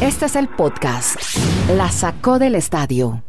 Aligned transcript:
Este 0.00 0.26
es 0.26 0.36
el 0.36 0.48
podcast. 0.48 1.16
La 1.76 1.90
sacó 1.90 2.38
del 2.38 2.54
estadio. 2.54 3.22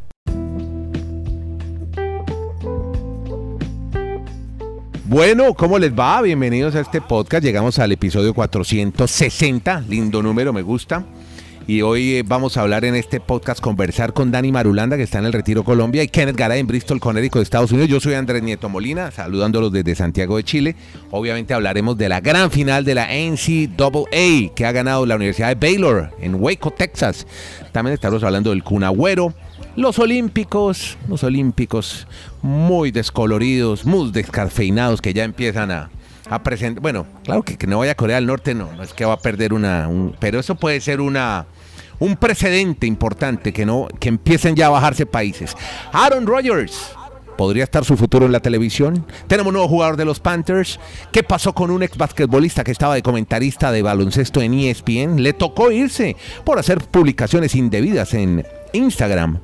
Bueno, 5.06 5.54
¿cómo 5.54 5.78
les 5.78 5.92
va? 5.94 6.22
Bienvenidos 6.22 6.74
a 6.76 6.79
este 6.79 7.02
podcast. 7.02 7.44
Llegamos 7.44 7.79
al 7.79 7.92
episodio 7.92 8.34
460. 8.34 9.82
Lindo 9.90 10.24
número, 10.24 10.54
me 10.54 10.62
gusta. 10.62 11.04
Y 11.67 11.83
hoy 11.83 12.15
eh, 12.15 12.23
vamos 12.25 12.57
a 12.57 12.62
hablar 12.62 12.85
en 12.85 12.96
este 12.96 13.19
podcast, 13.19 13.61
conversar 13.61 14.13
con 14.13 14.31
Dani 14.31 14.51
Marulanda, 14.51 14.97
que 14.97 15.03
está 15.03 15.19
en 15.19 15.25
el 15.25 15.33
Retiro 15.33 15.63
Colombia, 15.63 16.02
y 16.02 16.07
Kenneth 16.07 16.35
Garay 16.35 16.59
en 16.59 16.67
Bristol, 16.67 16.99
Connecticut, 16.99 17.39
de 17.39 17.43
Estados 17.43 17.71
Unidos. 17.71 17.89
Yo 17.89 17.99
soy 17.99 18.16
Andrés 18.16 18.41
Nieto 18.41 18.67
Molina, 18.67 19.11
saludándolos 19.11 19.71
desde 19.71 19.95
Santiago 19.95 20.38
de 20.38 20.43
Chile. 20.43 20.75
Obviamente 21.11 21.53
hablaremos 21.53 21.97
de 21.97 22.09
la 22.09 22.20
gran 22.20 22.49
final 22.49 22.84
de 22.84 22.95
la 22.95 23.07
NCAA 23.07 24.53
que 24.55 24.66
ha 24.66 24.71
ganado 24.71 25.05
la 25.05 25.16
Universidad 25.16 25.49
de 25.49 25.55
Baylor 25.55 26.09
en 26.20 26.35
Waco, 26.35 26.71
Texas. 26.71 27.27
También 27.71 27.93
estaremos 27.93 28.23
hablando 28.23 28.49
del 28.49 28.63
Cunagüero, 28.63 29.33
los 29.75 29.99
olímpicos, 29.99 30.97
los 31.07 31.23
olímpicos 31.23 32.07
muy 32.41 32.91
descoloridos, 32.91 33.85
muy 33.85 34.11
descafeinados 34.11 34.99
que 34.99 35.13
ya 35.13 35.23
empiezan 35.23 35.69
a, 35.71 35.91
a 36.35 36.44
presentar. 36.44 36.81
Bueno, 36.81 37.05
claro 37.23 37.44
que, 37.44 37.58
que 37.58 37.67
no 37.67 37.80
vaya 37.80 37.91
a 37.94 37.95
Corea 37.95 38.16
del 38.17 38.26
Norte, 38.27 38.53
no, 38.55 38.72
no 38.73 38.84
es 38.84 38.94
que 38.94 39.05
va 39.05 39.13
a 39.13 39.20
perder 39.20 39.53
una. 39.53 39.88
un- 39.88 40.16
pero 40.20 40.39
eso 40.39 40.55
puede 40.55 40.81
ser 40.81 41.02
una. 41.02 41.45
Un 41.99 42.16
precedente 42.16 42.88
importante 42.88 43.53
que 43.53 43.63
no 43.66 43.88
que 43.99 44.09
empiecen 44.09 44.55
ya 44.55 44.66
a 44.67 44.70
bajarse 44.70 45.05
países. 45.05 45.55
Aaron 45.94 46.25
Rodgers 46.25 46.94
podría 47.38 47.63
estar 47.63 47.86
su 47.86 47.95
futuro 47.95 48.25
en 48.25 48.31
la 48.31 48.39
televisión. 48.39 49.05
Tenemos 49.27 49.49
un 49.49 49.53
nuevo 49.53 49.67
jugador 49.70 49.98
de 49.98 50.05
los 50.05 50.20
Panthers. 50.20 50.80
¿Qué 51.12 51.22
pasó 51.23 51.53
con 51.53 51.70
un 51.70 51.84
ex 51.84 51.95
basquetbolista 51.98 52.63
que 52.63 52.72
estaba 52.72 52.95
de 52.95 53.03
comentarista 53.03 53.72
de 53.72 53.81
baloncesto 53.84 54.41
en 54.41 54.53
ESPN? 54.55 55.22
Le 55.22 55.34
tocó 55.34 55.72
irse 55.72 56.16
por 56.44 56.58
hacer 56.58 56.80
publicaciones 56.80 57.53
indebidas 57.55 58.13
en 58.16 58.45
Instagram. 58.73 59.39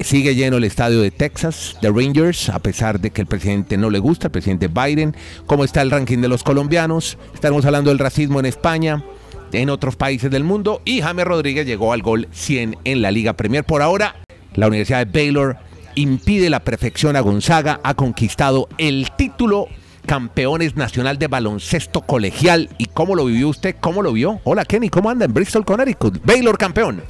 Sigue 0.00 0.34
lleno 0.34 0.56
el 0.56 0.64
estadio 0.64 1.00
de 1.00 1.10
Texas, 1.10 1.76
de 1.80 1.90
Rangers, 1.90 2.48
a 2.48 2.58
pesar 2.58 3.00
de 3.00 3.10
que 3.10 3.20
el 3.20 3.26
presidente 3.26 3.76
no 3.76 3.90
le 3.90 4.00
gusta, 4.00 4.26
el 4.26 4.32
presidente 4.32 4.68
Biden. 4.68 5.16
¿Cómo 5.46 5.64
está 5.64 5.82
el 5.82 5.90
ranking 5.90 6.18
de 6.18 6.28
los 6.28 6.42
colombianos? 6.42 7.16
Estaremos 7.32 7.64
hablando 7.64 7.90
del 7.90 7.98
racismo 7.98 8.40
en 8.40 8.46
España, 8.46 9.04
en 9.52 9.70
otros 9.70 9.96
países 9.96 10.30
del 10.30 10.44
mundo. 10.44 10.82
Y 10.84 11.00
James 11.00 11.24
Rodríguez 11.24 11.66
llegó 11.66 11.92
al 11.92 12.02
gol 12.02 12.28
100 12.32 12.78
en 12.84 13.02
la 13.02 13.12
Liga 13.12 13.34
Premier. 13.34 13.64
Por 13.64 13.82
ahora, 13.82 14.16
la 14.54 14.66
Universidad 14.66 15.06
de 15.06 15.12
Baylor 15.12 15.56
impide 15.94 16.50
la 16.50 16.60
perfección 16.60 17.14
a 17.16 17.20
Gonzaga. 17.20 17.80
Ha 17.84 17.94
conquistado 17.94 18.68
el 18.78 19.10
título 19.16 19.68
campeones 20.06 20.76
nacional 20.76 21.18
de 21.18 21.28
baloncesto 21.28 22.02
colegial. 22.02 22.68
¿Y 22.78 22.86
cómo 22.86 23.14
lo 23.14 23.24
vivió 23.26 23.48
usted? 23.48 23.76
¿Cómo 23.80 24.02
lo 24.02 24.12
vio? 24.12 24.40
Hola 24.44 24.64
Kenny, 24.64 24.90
¿cómo 24.90 25.08
anda 25.08 25.24
en 25.24 25.32
Bristol, 25.32 25.64
Connecticut? 25.64 26.20
Baylor 26.24 26.58
campeón. 26.58 27.02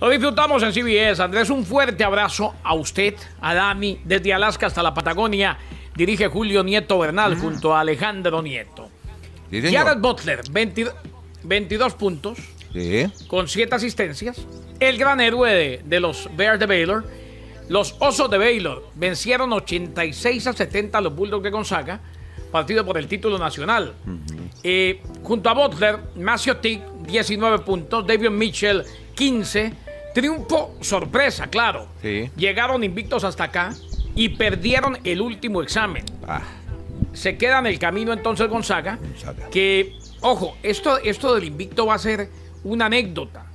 Lo 0.00 0.08
disfrutamos 0.08 0.62
en 0.62 0.72
CBS. 0.72 1.20
Andrés, 1.22 1.50
un 1.50 1.64
fuerte 1.64 2.02
abrazo 2.04 2.54
a 2.62 2.74
usted, 2.74 3.14
a 3.40 3.54
Dami, 3.54 4.00
desde 4.04 4.32
Alaska 4.32 4.66
hasta 4.66 4.82
la 4.82 4.94
Patagonia. 4.94 5.58
Dirige 5.94 6.28
Julio 6.28 6.62
Nieto 6.64 6.98
Bernal 6.98 7.36
junto 7.38 7.74
a 7.74 7.80
Alejandro 7.80 8.40
Nieto. 8.40 8.88
Sí. 9.50 9.60
Jared 9.74 9.98
Butler, 9.98 10.40
22, 10.50 10.94
22 11.42 11.94
puntos, 11.94 12.38
Sí. 12.72 13.04
con 13.26 13.48
7 13.48 13.74
asistencias. 13.74 14.40
El 14.78 14.96
gran 14.96 15.20
héroe 15.20 15.52
de, 15.52 15.82
de 15.84 16.00
los 16.00 16.28
Bears 16.36 16.58
de 16.60 16.66
Baylor. 16.66 17.04
Los 17.68 17.94
Osos 17.98 18.30
de 18.30 18.38
Baylor 18.38 18.88
vencieron 18.94 19.52
86 19.52 20.46
a 20.46 20.52
70 20.54 20.98
a 20.98 21.00
los 21.00 21.14
Bulldogs 21.14 21.42
de 21.44 21.50
Gonzaga, 21.50 22.00
partido 22.50 22.84
por 22.84 22.96
el 22.96 23.06
título 23.06 23.38
nacional. 23.38 23.92
Eh, 24.64 25.00
junto 25.22 25.48
a 25.50 25.54
Butler, 25.54 25.98
Macio 26.16 26.56
Tick, 26.56 26.80
19 27.06 27.58
puntos, 27.60 28.06
David 28.06 28.30
Mitchell, 28.30 28.84
15. 29.14 29.72
Triunfo 30.14 30.74
sorpresa, 30.80 31.46
claro. 31.48 31.86
Sí. 32.02 32.30
Llegaron 32.36 32.82
invictos 32.84 33.24
hasta 33.24 33.44
acá 33.44 33.72
y 34.14 34.30
perdieron 34.30 34.98
el 35.04 35.20
último 35.20 35.62
examen 35.62 36.04
Ah, 36.26 36.42
se 37.12 37.36
queda 37.38 37.60
en 37.60 37.66
el 37.66 37.78
camino 37.78 38.12
entonces 38.12 38.48
Gonzaga, 38.48 38.98
Gonzaga. 39.00 39.48
que, 39.50 39.94
ojo, 40.20 40.56
esto, 40.62 40.98
esto 40.98 41.34
del 41.34 41.44
invicto 41.44 41.86
va 41.86 41.94
a 41.94 41.98
ser 41.98 42.28
una 42.64 42.86
anécdota. 42.86 43.46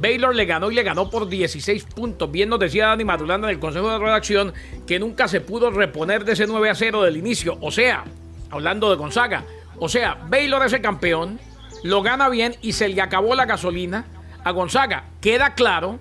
Baylor 0.00 0.34
le 0.34 0.44
ganó 0.44 0.70
y 0.70 0.74
le 0.74 0.84
ganó 0.84 1.10
por 1.10 1.28
16 1.28 1.84
puntos. 1.84 2.30
Bien 2.30 2.48
nos 2.48 2.60
decía 2.60 2.86
Dani 2.86 3.04
Madulanda 3.04 3.48
en 3.48 3.54
el 3.54 3.60
Consejo 3.60 3.90
de 3.90 3.98
Redacción 3.98 4.52
que 4.86 5.00
nunca 5.00 5.26
se 5.26 5.40
pudo 5.40 5.70
reponer 5.70 6.24
de 6.24 6.34
ese 6.34 6.46
9 6.46 6.70
a 6.70 6.74
0 6.76 7.02
del 7.02 7.16
inicio. 7.16 7.58
O 7.60 7.72
sea, 7.72 8.04
hablando 8.50 8.90
de 8.90 8.96
Gonzaga, 8.96 9.44
o 9.78 9.88
sea, 9.88 10.14
Baylor 10.28 10.64
es 10.64 10.72
el 10.72 10.82
campeón, 10.82 11.40
lo 11.82 12.02
gana 12.02 12.28
bien 12.28 12.54
y 12.62 12.72
se 12.74 12.88
le 12.88 13.00
acabó 13.02 13.34
la 13.34 13.46
gasolina 13.46 14.04
a 14.48 14.52
Gonzaga. 14.52 15.04
Queda 15.20 15.54
claro, 15.54 15.98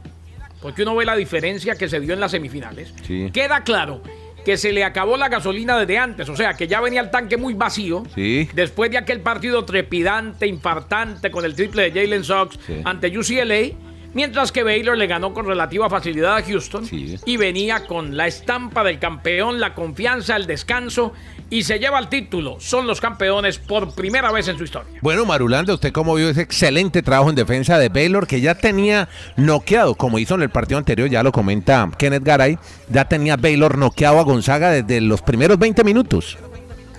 porque 0.61 0.81
uno 0.83 0.95
ve 0.95 1.05
la 1.05 1.15
diferencia 1.15 1.75
que 1.75 1.87
se 1.87 1.99
dio 1.99 2.13
en 2.13 2.19
las 2.19 2.31
semifinales, 2.31 2.93
Sí. 3.03 3.29
queda 3.33 3.63
claro 3.63 4.01
que 4.45 4.55
se 4.55 4.71
le 4.71 4.85
acabó 4.85 5.17
la 5.17 5.27
gasolina 5.27 5.77
desde 5.77 5.97
antes, 5.97 6.29
o 6.29 6.35
sea, 6.37 6.53
que 6.53 6.67
ya 6.69 6.79
venía 6.79 7.01
el 7.01 7.11
tanque 7.11 7.35
muy 7.35 7.53
vacío. 7.53 8.03
Sí. 8.15 8.49
Después 8.53 8.89
de 8.89 8.97
aquel 8.97 9.19
partido 9.19 9.65
trepidante, 9.65 10.47
infartante 10.47 11.29
con 11.29 11.43
el 11.43 11.53
triple 11.53 11.91
de 11.91 12.01
Jalen 12.01 12.23
Sox 12.23 12.57
Sí. 12.65 12.81
ante 12.85 13.07
UCLA, 13.17 13.75
mientras 14.13 14.51
que 14.51 14.63
Baylor 14.63 14.97
le 14.97 15.07
ganó 15.07 15.33
con 15.33 15.45
relativa 15.45 15.89
facilidad 15.89 16.37
a 16.37 16.41
Houston 16.43 16.85
Sí. 16.85 17.17
y 17.25 17.37
venía 17.37 17.85
con 17.85 18.17
la 18.17 18.27
estampa 18.27 18.83
del 18.83 18.99
campeón, 18.99 19.59
la 19.59 19.73
confianza, 19.73 20.35
el 20.35 20.47
descanso 20.47 21.13
y 21.49 21.63
se 21.63 21.79
lleva 21.79 21.99
el 21.99 22.07
título. 22.09 22.57
Son 22.59 22.87
los 22.87 22.99
campeones 22.99 23.57
por 23.57 23.93
primera 23.95 24.31
vez 24.31 24.47
en 24.49 24.57
su 24.57 24.63
historia. 24.65 24.99
Bueno, 25.01 25.25
Marulanda, 25.25 25.73
¿usted 25.73 25.91
cómo 25.93 26.15
vio 26.15 26.29
ese 26.29 26.41
excelente 26.41 27.01
trabajo 27.01 27.29
en 27.29 27.35
defensa 27.35 27.77
de 27.79 27.89
Baylor 27.89 28.27
que 28.27 28.41
ya 28.41 28.55
tenía 28.55 29.07
noqueado, 29.37 29.95
como 29.95 30.19
hizo 30.19 30.35
en 30.35 30.41
el 30.41 30.49
partido 30.49 30.77
anterior, 30.77 31.09
ya 31.09 31.23
lo 31.23 31.31
comenta 31.31 31.89
Kenneth 31.97 32.23
Garay, 32.23 32.57
ya 32.89 33.05
tenía 33.07 33.37
Baylor 33.37 33.77
noqueado 33.77 34.19
a 34.19 34.23
Gonzaga 34.23 34.71
desde 34.71 34.99
los 35.01 35.21
primeros 35.21 35.57
20 35.57 35.83
minutos? 35.83 36.37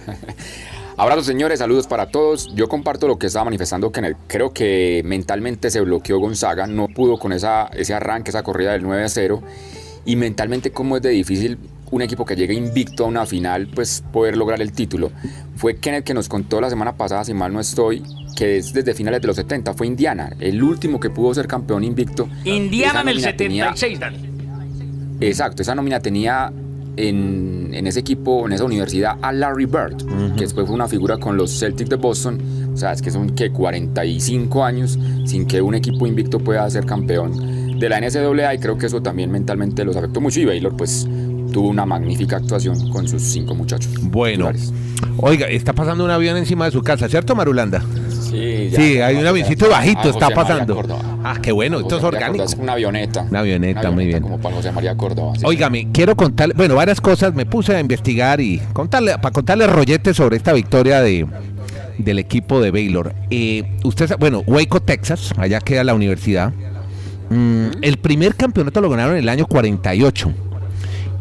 Abrazos 0.98 1.26
señores, 1.26 1.60
saludos 1.60 1.86
para 1.86 2.06
todos. 2.10 2.52
Yo 2.56 2.68
comparto 2.68 3.06
lo 3.06 3.18
que 3.18 3.28
estaba 3.28 3.44
manifestando 3.44 3.92
Kenneth. 3.92 4.16
Creo 4.26 4.52
que 4.52 5.02
mentalmente 5.04 5.70
se 5.70 5.80
bloqueó 5.80 6.18
Gonzaga, 6.18 6.66
no 6.66 6.88
pudo 6.88 7.18
con 7.18 7.32
esa, 7.32 7.66
ese 7.68 7.94
arranque, 7.94 8.30
esa 8.30 8.42
corrida 8.42 8.72
del 8.72 8.82
9 8.82 9.04
a 9.04 9.08
0. 9.08 9.42
Y 10.04 10.16
mentalmente 10.16 10.72
cómo 10.72 10.96
es 10.96 11.02
de 11.02 11.10
difícil 11.10 11.58
un 11.92 12.02
equipo 12.02 12.24
que 12.24 12.34
llegue 12.34 12.52
invicto 12.52 13.04
a 13.04 13.06
una 13.08 13.26
final, 13.26 13.68
pues 13.72 14.02
poder 14.12 14.36
lograr 14.36 14.60
el 14.60 14.72
título. 14.72 15.12
Fue 15.56 15.76
Kenneth 15.76 16.04
que 16.04 16.14
nos 16.14 16.28
contó 16.28 16.60
la 16.60 16.68
semana 16.68 16.96
pasada, 16.96 17.24
si 17.24 17.32
mal 17.32 17.52
no 17.52 17.60
estoy, 17.60 18.02
que 18.36 18.58
es 18.58 18.72
desde 18.72 18.92
finales 18.92 19.20
de 19.22 19.28
los 19.28 19.36
70, 19.36 19.72
fue 19.74 19.86
Indiana, 19.86 20.30
el 20.40 20.62
último 20.62 20.98
que 21.00 21.10
pudo 21.10 21.32
ser 21.32 21.46
campeón 21.46 21.84
invicto. 21.84 22.28
Indiana 22.44 23.02
en 23.02 23.08
el 23.08 23.14
nómina 23.16 23.36
tenía- 23.36 23.64
76, 23.74 24.00
Dani. 24.00 24.28
Exacto, 25.20 25.62
esa 25.62 25.74
nómina 25.74 26.00
tenía 26.00 26.52
en, 26.98 27.70
en 27.72 27.86
ese 27.86 28.00
equipo, 28.00 28.46
en 28.46 28.52
esa 28.52 28.64
universidad, 28.64 29.16
a 29.22 29.32
Larry 29.32 29.66
Bird, 29.66 29.96
que 30.34 30.42
después 30.42 30.66
fue 30.66 30.74
una 30.74 30.88
figura 30.88 31.18
con 31.18 31.36
los 31.36 31.58
Celtics 31.58 31.88
de 31.88 31.96
Boston. 31.96 32.40
O 32.74 32.76
sea, 32.76 32.92
es 32.92 33.00
que 33.00 33.10
son 33.10 33.30
que 33.30 33.50
45 33.50 34.64
años 34.64 34.98
sin 35.24 35.46
que 35.46 35.62
un 35.62 35.74
equipo 35.74 36.06
invicto 36.06 36.38
pueda 36.38 36.68
ser 36.70 36.84
campeón 36.86 37.78
de 37.78 37.88
la 37.88 38.00
NCAA 38.00 38.54
y 38.54 38.58
creo 38.58 38.76
que 38.76 38.86
eso 38.86 39.00
también 39.00 39.30
mentalmente 39.30 39.84
los 39.84 39.96
afectó 39.96 40.20
mucho 40.20 40.40
y 40.40 40.44
Baylor 40.44 40.76
pues 40.76 41.06
tuvo 41.52 41.68
una 41.68 41.86
magnífica 41.86 42.36
actuación 42.36 42.90
con 42.90 43.06
sus 43.06 43.22
cinco 43.22 43.54
muchachos. 43.54 43.92
Bueno, 44.02 44.50
titulares. 44.50 44.72
oiga, 45.18 45.46
está 45.48 45.72
pasando 45.72 46.04
un 46.04 46.10
avión 46.10 46.36
encima 46.36 46.64
de 46.64 46.72
su 46.72 46.82
casa, 46.82 47.08
¿cierto, 47.08 47.34
Marulanda? 47.36 47.82
Sí, 48.30 48.68
ya- 48.70 48.76
Sí, 48.76 49.00
hay 49.00 49.16
un 49.16 49.22
ya- 49.24 49.32
bajito, 49.32 49.66
ah, 49.74 49.84
está 49.84 50.30
pasando. 50.30 50.82
Ah, 51.24 51.36
qué 51.42 51.52
bueno, 51.52 51.80
esto 51.80 51.96
es 51.96 52.02
María 52.02 52.18
orgánico. 52.18 52.44
Córdoba, 52.44 52.54
es 52.56 52.62
una 52.62 52.72
avioneta. 52.72 53.26
Una 53.30 53.40
avioneta, 53.40 53.90
muy 53.90 54.06
bien. 54.06 54.22
Como 54.22 54.38
para 54.40 54.56
José 54.56 54.72
María 54.72 54.96
Córdoba. 54.96 55.32
sí, 55.36 55.42
Óigame, 55.44 55.88
quiero 55.92 56.14
contarle, 56.16 56.54
bueno, 56.56 56.74
varias 56.74 57.00
cosas, 57.00 57.34
me 57.34 57.46
puse 57.46 57.74
a 57.74 57.80
investigar 57.80 58.40
y 58.40 58.60
contarle, 58.72 59.12
para 59.18 59.32
contarle 59.32 59.66
rolletes 59.66 60.16
sobre 60.16 60.36
esta 60.36 60.52
victoria 60.52 61.00
de, 61.00 61.26
del 61.98 62.18
equipo 62.18 62.60
de 62.60 62.70
Baylor. 62.70 63.14
Eh, 63.30 63.64
usted, 63.84 64.10
bueno, 64.18 64.42
Waco, 64.46 64.80
Texas, 64.80 65.32
allá 65.36 65.60
queda 65.60 65.82
la 65.84 65.94
universidad. 65.94 66.52
Mm, 67.30 67.66
el 67.82 67.98
primer 67.98 68.34
campeonato 68.36 68.80
lo 68.80 68.88
ganaron 68.88 69.12
en 69.16 69.22
el 69.22 69.28
año 69.28 69.46
48. 69.46 70.32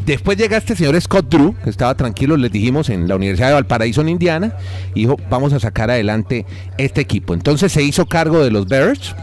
Después 0.07 0.38
llega 0.38 0.56
este 0.56 0.74
señor 0.74 1.00
Scott 1.01 1.27
Drew, 1.27 1.54
que 1.62 1.69
estaba 1.69 1.94
tranquilo, 1.98 2.38
les 2.38 2.50
dijimos, 2.50 2.89
en 2.89 3.09
la 3.09 3.18
Universidad 3.18 3.50
de 3.50 3.56
Valparaíso, 3.56 4.00
en 4.00 4.07
Indiana, 4.07 4.56
y 4.95 5.01
dijo, 5.01 5.18
vamos 5.30 5.51
a 5.51 5.59
sacar 5.59 5.92
adelante 5.92 6.45
este 6.77 7.01
equipo. 7.01 7.33
Entonces 7.33 7.74
se 7.74 7.83
hizo 7.83 8.06
cargo 8.06 8.42
de 8.42 8.50
los 8.50 8.69
Bears, 8.69 9.13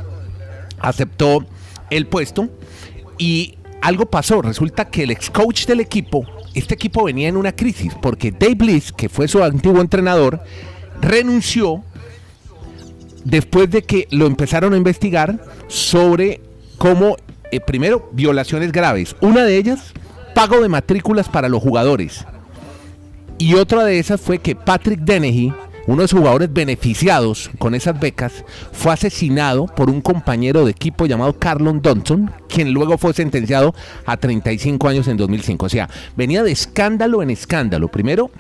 aceptó 0.79 1.47
el 1.89 2.07
puesto 2.07 2.51
y 3.17 3.57
algo 3.81 4.05
pasó. 4.05 4.43
Resulta 4.43 4.91
que 4.91 5.05
el 5.05 5.11
ex 5.11 5.31
coach 5.31 5.65
del 5.65 5.81
equipo, 5.81 6.27
este 6.53 6.75
equipo 6.75 7.03
venía 7.05 7.29
en 7.29 7.39
una 7.39 7.53
crisis 7.53 7.95
porque 8.03 8.31
Dave 8.31 8.55
Bliss, 8.55 8.93
que 8.93 9.09
fue 9.09 9.27
su 9.27 9.43
antiguo 9.43 9.81
entrenador, 9.81 10.43
renunció 11.01 11.83
después 13.25 13.71
de 13.71 13.85
que 13.85 14.07
lo 14.11 14.27
empezaron 14.27 14.75
a 14.75 14.77
investigar 14.77 15.43
sobre 15.67 16.43
cómo, 16.77 17.17
eh, 17.51 17.61
primero, 17.61 18.11
violaciones 18.13 18.71
graves. 18.71 19.17
Una 19.23 19.45
de 19.45 19.57
ellas, 19.57 19.95
pago 20.35 20.61
de 20.61 20.69
matrículas 20.69 21.29
para 21.29 21.49
los 21.49 21.63
jugadores. 21.63 22.25
Y 23.39 23.55
otra 23.55 23.85
de 23.85 23.99
esas 23.99 24.21
fue 24.21 24.39
que 24.39 24.55
Patrick 24.55 25.01
Dennehy 25.01 25.53
uno 25.87 26.03
de 26.03 26.09
sus 26.09 26.19
jugadores 26.19 26.53
beneficiados 26.53 27.51
con 27.59 27.75
esas 27.75 27.99
becas, 27.99 28.45
fue 28.73 28.93
asesinado 28.93 29.67
por 29.67 29.91
un 29.91 30.01
compañero 30.01 30.65
de 30.65 30.71
equipo 30.71 31.07
llamado 31.07 31.39
Carlon 31.39 31.83
Johnson, 31.85 32.31
quien 32.49 32.73
luego 32.73 32.97
fue 32.99 33.13
sentenciado 33.13 33.75
a 34.07 34.17
35 34.17 34.89
años 34.89 35.09
en 35.09 35.17
2005. 35.17 35.67
O 35.67 35.69
sea, 35.69 35.89
venía 36.17 36.43
de 36.43 36.53
escándalo 36.53 37.23
en 37.23 37.31
escándalo. 37.31 37.89
Primero, 37.89 38.31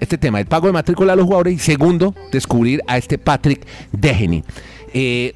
este 0.00 0.18
tema, 0.18 0.40
el 0.40 0.46
pago 0.46 0.66
de 0.68 0.72
matrícula 0.72 1.14
a 1.14 1.16
los 1.16 1.24
jugadores 1.24 1.54
y 1.54 1.58
segundo, 1.58 2.14
descubrir 2.30 2.82
a 2.86 2.98
este 2.98 3.18
Patrick 3.18 3.66
Deheny. 3.92 4.44
Eh, 4.94 5.34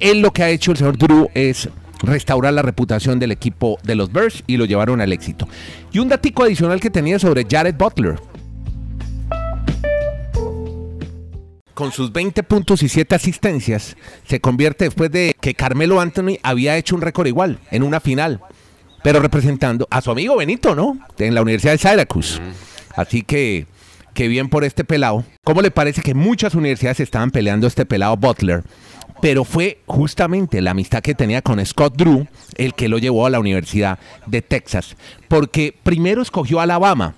él 0.00 0.20
lo 0.20 0.32
que 0.32 0.42
ha 0.42 0.48
hecho 0.48 0.72
el 0.72 0.78
señor 0.78 0.96
Drew 0.96 1.28
es 1.34 1.68
restaurar 2.02 2.52
la 2.52 2.62
reputación 2.62 3.18
del 3.18 3.32
equipo 3.32 3.78
de 3.82 3.94
los 3.94 4.12
Bears 4.12 4.42
y 4.46 4.56
lo 4.56 4.64
llevaron 4.64 5.00
al 5.00 5.12
éxito. 5.12 5.48
Y 5.92 5.98
un 5.98 6.08
datico 6.08 6.44
adicional 6.44 6.80
que 6.80 6.90
tenía 6.90 7.18
sobre 7.18 7.46
Jared 7.48 7.74
Butler. 7.74 8.16
Con 11.74 11.92
sus 11.92 12.12
20 12.12 12.42
puntos 12.42 12.82
y 12.82 12.88
7 12.88 13.14
asistencias, 13.14 13.96
se 14.26 14.40
convierte 14.40 14.84
después 14.84 15.10
de 15.10 15.34
que 15.40 15.54
Carmelo 15.54 16.00
Anthony 16.00 16.36
había 16.42 16.76
hecho 16.76 16.94
un 16.94 17.00
récord 17.00 17.26
igual 17.26 17.58
en 17.70 17.82
una 17.82 18.00
final, 18.00 18.40
pero 19.02 19.20
representando 19.20 19.88
a 19.90 20.02
su 20.02 20.10
amigo 20.10 20.36
Benito, 20.36 20.74
¿no? 20.74 20.98
En 21.18 21.34
la 21.34 21.40
Universidad 21.40 21.72
de 21.72 21.78
Syracuse. 21.78 22.38
Así 22.94 23.22
que, 23.22 23.66
que 24.12 24.28
bien 24.28 24.50
por 24.50 24.64
este 24.64 24.84
pelado. 24.84 25.24
¿Cómo 25.42 25.62
le 25.62 25.70
parece 25.70 26.02
que 26.02 26.12
muchas 26.12 26.54
universidades 26.54 27.00
estaban 27.00 27.30
peleando 27.30 27.66
este 27.66 27.86
pelado 27.86 28.16
Butler? 28.18 28.62
Pero 29.20 29.44
fue 29.44 29.80
justamente 29.86 30.60
la 30.60 30.72
amistad 30.72 31.02
que 31.02 31.14
tenía 31.14 31.42
con 31.42 31.64
Scott 31.64 31.94
Drew 31.96 32.26
el 32.56 32.74
que 32.74 32.88
lo 32.88 32.98
llevó 32.98 33.26
a 33.26 33.30
la 33.30 33.40
Universidad 33.40 33.98
de 34.26 34.42
Texas, 34.42 34.96
porque 35.28 35.74
primero 35.82 36.22
escogió 36.22 36.60
Alabama 36.60 37.14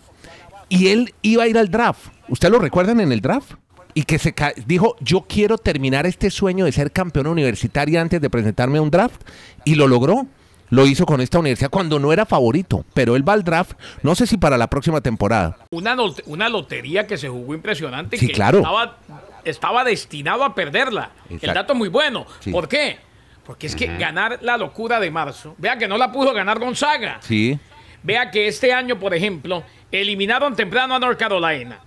y 0.68 0.88
él 0.88 1.14
iba 1.22 1.44
a 1.44 1.48
ir 1.48 1.58
al 1.58 1.70
draft. 1.70 2.08
¿Usted 2.28 2.50
lo 2.50 2.58
recuerdan 2.58 3.00
en 3.00 3.12
el 3.12 3.20
draft? 3.20 3.52
Y 3.94 4.04
que 4.04 4.18
se 4.18 4.34
dijo, 4.66 4.96
yo 5.00 5.26
quiero 5.28 5.58
terminar 5.58 6.06
este 6.06 6.30
sueño 6.30 6.64
de 6.64 6.72
ser 6.72 6.92
campeón 6.92 7.26
universitario 7.26 8.00
antes 8.00 8.20
de 8.22 8.30
presentarme 8.30 8.78
a 8.78 8.82
un 8.82 8.90
draft 8.90 9.20
y 9.64 9.74
lo 9.74 9.86
logró. 9.86 10.26
Lo 10.70 10.86
hizo 10.86 11.04
con 11.04 11.20
esta 11.20 11.38
universidad 11.38 11.68
cuando 11.68 11.98
no 11.98 12.14
era 12.14 12.24
favorito, 12.24 12.86
pero 12.94 13.14
él 13.14 13.28
va 13.28 13.34
al 13.34 13.44
draft, 13.44 13.72
no 14.02 14.14
sé 14.14 14.26
si 14.26 14.38
para 14.38 14.56
la 14.56 14.70
próxima 14.70 15.02
temporada. 15.02 15.58
Una, 15.70 15.94
una 16.24 16.48
lotería 16.48 17.06
que 17.06 17.18
se 17.18 17.28
jugó 17.28 17.52
impresionante. 17.52 18.16
Sí, 18.16 18.28
que 18.28 18.32
claro. 18.32 18.60
Estaba 18.60 18.96
estaba 19.44 19.84
destinado 19.84 20.44
a 20.44 20.54
perderla. 20.54 21.10
El 21.28 21.54
dato 21.54 21.72
es 21.72 21.78
muy 21.78 21.88
bueno. 21.88 22.26
¿Por 22.50 22.68
qué? 22.68 22.98
Porque 23.44 23.66
es 23.66 23.74
que 23.74 23.86
ganar 23.98 24.38
la 24.42 24.56
locura 24.56 25.00
de 25.00 25.10
marzo, 25.10 25.54
vea 25.58 25.76
que 25.76 25.88
no 25.88 25.98
la 25.98 26.12
pudo 26.12 26.32
ganar 26.32 26.58
Gonzaga. 26.58 27.18
Sí. 27.20 27.58
Vea 28.02 28.30
que 28.30 28.46
este 28.48 28.72
año, 28.72 28.98
por 28.98 29.14
ejemplo, 29.14 29.64
eliminaron 29.90 30.54
temprano 30.54 30.94
a 30.94 30.98
North 30.98 31.18
Carolina. 31.18 31.80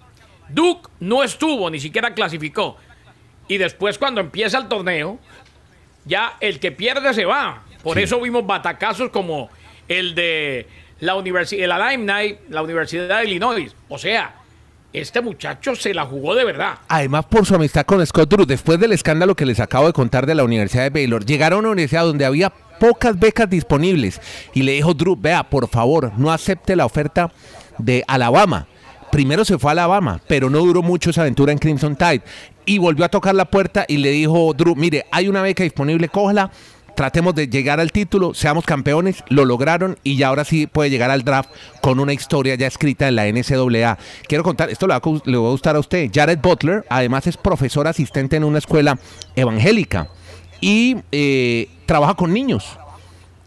Duke 0.50 0.90
no 1.00 1.24
estuvo, 1.24 1.70
ni 1.70 1.80
siquiera 1.80 2.14
clasificó. 2.14 2.78
Y 3.48 3.58
después 3.58 3.98
cuando 3.98 4.22
empieza 4.22 4.58
el 4.58 4.68
torneo, 4.68 5.20
ya 6.06 6.38
el 6.40 6.60
que 6.60 6.72
pierde 6.72 7.14
se 7.14 7.26
va. 7.26 7.64
Por 7.84 8.00
eso 8.00 8.20
vimos 8.20 8.46
batacazos 8.46 9.10
como 9.10 9.50
el 9.88 10.16
de 10.16 10.68
la 11.00 11.16
Universidad, 11.16 11.64
el 11.64 11.72
Alumni, 11.72 12.38
la 12.50 12.64
Universidad 12.64 13.20
de 13.20 13.26
Illinois. 13.26 13.76
O 13.90 13.98
sea, 13.98 14.36
este 15.00 15.22
muchacho 15.22 15.76
se 15.76 15.94
la 15.94 16.06
jugó 16.06 16.36
de 16.36 16.46
verdad. 16.46 16.80
Además, 16.88 17.26
por 17.26 17.46
su 17.46 17.56
amistad 17.56 17.86
con 17.86 18.06
Scott 18.06 18.30
Drew, 18.30 18.46
después 18.46 18.80
del 18.80 18.92
escándalo 18.92 19.36
que 19.36 19.46
les 19.46 19.60
acabo 19.60 19.88
de 19.88 19.94
contar 19.94 20.26
de 20.26 20.36
la 20.36 20.44
Universidad 20.44 20.84
de 20.84 20.90
Baylor, 20.90 21.26
llegaron 21.26 21.58
a 21.58 21.60
una 21.60 21.70
universidad 21.72 22.06
donde 22.06 22.26
había 22.26 22.50
pocas 22.80 23.18
becas 23.18 23.50
disponibles 23.50 24.22
y 24.54 24.64
le 24.64 24.74
dijo 24.74 24.94
Drew, 24.94 25.16
vea, 25.16 25.44
por 25.44 25.68
favor, 25.68 26.12
no 26.18 26.32
acepte 26.32 26.76
la 26.76 26.86
oferta 26.86 27.32
de 27.78 28.04
Alabama. 28.08 28.68
Primero 29.12 29.46
se 29.46 29.58
fue 29.58 29.72
a 29.72 29.74
Alabama, 29.74 30.20
pero 30.28 30.50
no 30.50 30.60
duró 30.60 30.82
mucho 30.82 31.10
esa 31.10 31.22
aventura 31.22 31.52
en 31.52 31.58
Crimson 31.58 31.96
Tide. 31.96 32.22
Y 32.66 32.80
volvió 32.80 33.06
a 33.06 33.10
tocar 33.10 33.36
la 33.36 33.46
puerta 33.46 33.86
y 33.88 33.98
le 33.98 34.10
dijo, 34.10 34.54
Drew, 34.54 34.76
mire, 34.76 35.06
hay 35.12 35.28
una 35.28 35.42
beca 35.42 35.64
disponible, 35.64 36.10
cójala 36.10 36.52
tratemos 36.96 37.36
de 37.36 37.48
llegar 37.48 37.80
al 37.80 37.92
título, 37.92 38.34
seamos 38.34 38.66
campeones, 38.66 39.24
lo 39.30 39.46
lograron 39.46 39.98
y 40.04 40.18
ya 40.18 40.28
ahora 40.28 40.46
sí 40.46 40.68
puede 40.68 40.90
llegar 40.90 41.12
al 41.12 41.24
draft 41.24 41.50
con 41.82 42.00
una 42.00 42.14
historia 42.14 42.56
ya 42.56 42.68
escrita 42.68 43.08
en 43.08 43.16
la 43.16 43.26
NCAA. 43.28 43.98
Quiero 44.28 44.44
contar, 44.44 44.70
esto 44.70 44.88
le 44.88 44.98
va, 44.98 45.02
a, 45.04 45.30
le 45.30 45.38
va 45.38 45.48
a 45.48 45.52
gustar 45.52 45.76
a 45.76 45.80
usted. 45.80 46.10
Jared 46.14 46.40
Butler, 46.40 46.86
además 46.90 47.28
es 47.28 47.38
profesor 47.38 47.88
asistente 47.88 48.36
en 48.36 48.44
una 48.44 48.58
escuela 48.58 48.98
evangélica 49.36 50.10
y 50.62 50.98
eh, 51.12 51.70
trabaja 51.86 52.16
con 52.16 52.34
niños. 52.34 52.78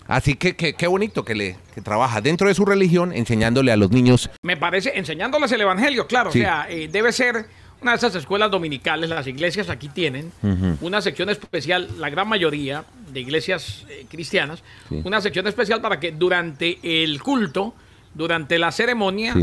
Así 0.07 0.37
que 0.37 0.55
qué 0.55 0.87
bonito 0.87 1.23
que 1.23 1.35
le 1.35 1.57
que 1.79 1.83
trabaja 1.83 2.21
dentro 2.21 2.49
de 2.49 2.55
su 2.55 2.65
religión 2.65 3.13
enseñándole 3.13 3.71
a 3.71 3.77
los 3.77 3.93
niños. 3.93 4.31
Me 4.43 4.57
parece, 4.57 4.99
enseñándoles 4.99 5.53
el 5.53 5.61
evangelio, 5.61 6.09
claro. 6.09 6.31
O 6.31 6.33
sea, 6.33 6.67
eh, 6.69 6.89
debe 6.91 7.13
ser 7.13 7.47
una 7.81 7.93
de 7.93 7.99
esas 7.99 8.17
escuelas 8.17 8.51
dominicales, 8.51 9.09
las 9.09 9.29
iglesias 9.29 9.69
aquí 9.69 9.89
tienen 9.89 10.33
una 10.81 11.01
sección 11.01 11.31
especial, 11.31 11.89
la 12.01 12.11
gran 12.11 12.29
mayoría 12.29 12.85
de 13.13 13.21
iglesias 13.21 13.85
eh, 13.89 14.07
cristianas, 14.09 14.63
una 14.91 15.21
sección 15.21 15.47
especial 15.47 15.81
para 15.81 16.01
que 16.01 16.13
durante 16.13 16.79
el 16.83 17.21
culto, 17.23 17.75
durante 18.15 18.59
la 18.59 18.73
ceremonia 18.73 19.35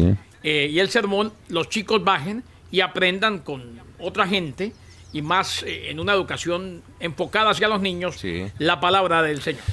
eh, 0.43 0.69
y 0.71 0.79
el 0.79 0.89
sermón, 0.89 1.33
los 1.49 1.69
chicos 1.69 2.03
bajen 2.03 2.43
y 2.71 2.81
aprendan 2.81 3.39
con 3.39 3.79
otra 3.99 4.27
gente 4.27 4.73
y 5.13 5.21
más 5.21 5.63
eh, 5.63 5.89
en 5.89 5.99
una 5.99 6.13
educación 6.13 6.81
enfocada 6.99 7.51
hacia 7.51 7.67
los 7.67 7.81
niños 7.81 8.21
la 8.59 8.79
palabra 8.79 9.21
del 9.21 9.41
Señor. 9.41 9.63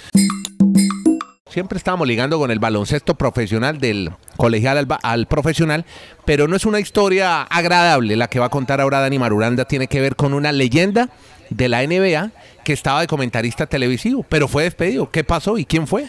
Siempre 1.52 1.76
estábamos 1.76 2.08
ligando 2.08 2.38
con 2.38 2.50
el 2.50 2.58
baloncesto 2.58 3.14
profesional 3.14 3.76
del 3.76 4.10
colegial 4.38 4.88
al, 5.02 5.26
profesional, 5.26 5.84
pero 6.24 6.48
no 6.48 6.56
es 6.56 6.64
una 6.64 6.80
historia 6.80 7.42
agradable 7.42 8.16
la 8.16 8.28
que 8.28 8.38
va 8.38 8.46
a 8.46 8.48
contar 8.48 8.80
ahora 8.80 9.00
Dani 9.00 9.18
Marulanda, 9.18 9.66
tiene 9.66 9.86
que 9.86 10.00
ver 10.00 10.16
con 10.16 10.32
una 10.32 10.50
leyenda 10.50 11.10
de 11.56 11.68
la 11.68 11.86
NBA 11.86 12.30
que 12.64 12.72
estaba 12.72 13.00
de 13.00 13.06
comentarista 13.06 13.66
televisivo, 13.66 14.24
pero 14.28 14.48
fue 14.48 14.64
despedido. 14.64 15.10
¿Qué 15.10 15.24
pasó 15.24 15.58
y 15.58 15.64
quién 15.64 15.86
fue? 15.86 16.06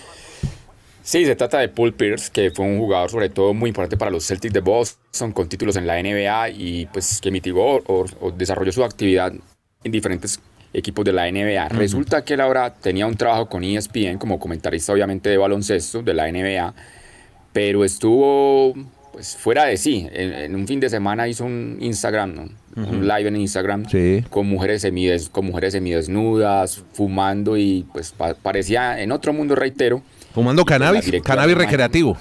Sí, 1.02 1.26
se 1.26 1.36
trata 1.36 1.60
de 1.60 1.68
Paul 1.68 1.94
Pierce, 1.94 2.32
que 2.32 2.52
fue 2.52 2.66
un 2.66 2.80
jugador 2.80 3.10
sobre 3.10 3.30
todo 3.30 3.54
muy 3.54 3.70
importante 3.70 3.98
para 3.98 4.10
los 4.10 4.26
Celtics 4.26 4.54
de 4.54 4.62
Boston, 4.62 5.34
con 5.34 5.50
títulos 5.50 5.76
en 5.76 5.86
la 5.86 6.02
NBA 6.02 6.50
y 6.52 6.86
pues 6.88 7.20
que 7.20 7.30
mitigó 7.30 7.78
o, 7.86 8.06
o 8.22 8.32
desarrolló 8.32 8.72
su 8.72 8.84
actividad 8.84 9.34
en 9.84 9.92
diferentes 9.92 10.40
equipos 10.74 11.06
de 11.06 11.14
la 11.14 11.32
NBA. 11.32 11.70
Resulta 11.70 12.24
que 12.24 12.34
él 12.34 12.42
ahora 12.42 12.74
tenía 12.74 13.06
un 13.06 13.16
trabajo 13.16 13.48
con 13.48 13.64
ESPN 13.64 14.18
como 14.18 14.40
comentarista 14.40 14.94
obviamente 14.94 15.30
de 15.30 15.38
baloncesto 15.38 16.02
de 16.02 16.14
la 16.14 16.32
NBA, 16.32 16.74
pero 17.52 17.86
estuvo 17.86 18.74
pues 19.12 19.38
fuera 19.38 19.66
de 19.66 19.78
sí. 19.78 20.08
En, 20.12 20.56
un 20.56 20.68
fin 20.68 20.80
de 20.80 20.90
semana 20.90 21.28
hizo 21.28 21.46
un 21.46 21.78
Instagram, 21.80 22.50
un 22.76 23.08
live 23.08 23.28
en 23.28 23.36
Instagram 23.36 23.86
con 24.30 24.48
mujeres 24.48 24.82
semides, 24.82 25.30
con 25.30 25.46
mujeres 25.46 25.74
semidesnudas, 25.74 26.84
fumando 26.94 27.58
y 27.58 27.86
pues 27.94 28.14
parecía 28.42 29.02
en 29.02 29.12
otro 29.12 29.34
mundo 29.34 29.56
reitero. 29.56 30.02
Fumando 30.34 30.66
cannabis, 30.66 31.12
cannabis 31.24 31.56
recreativo. 31.56 32.18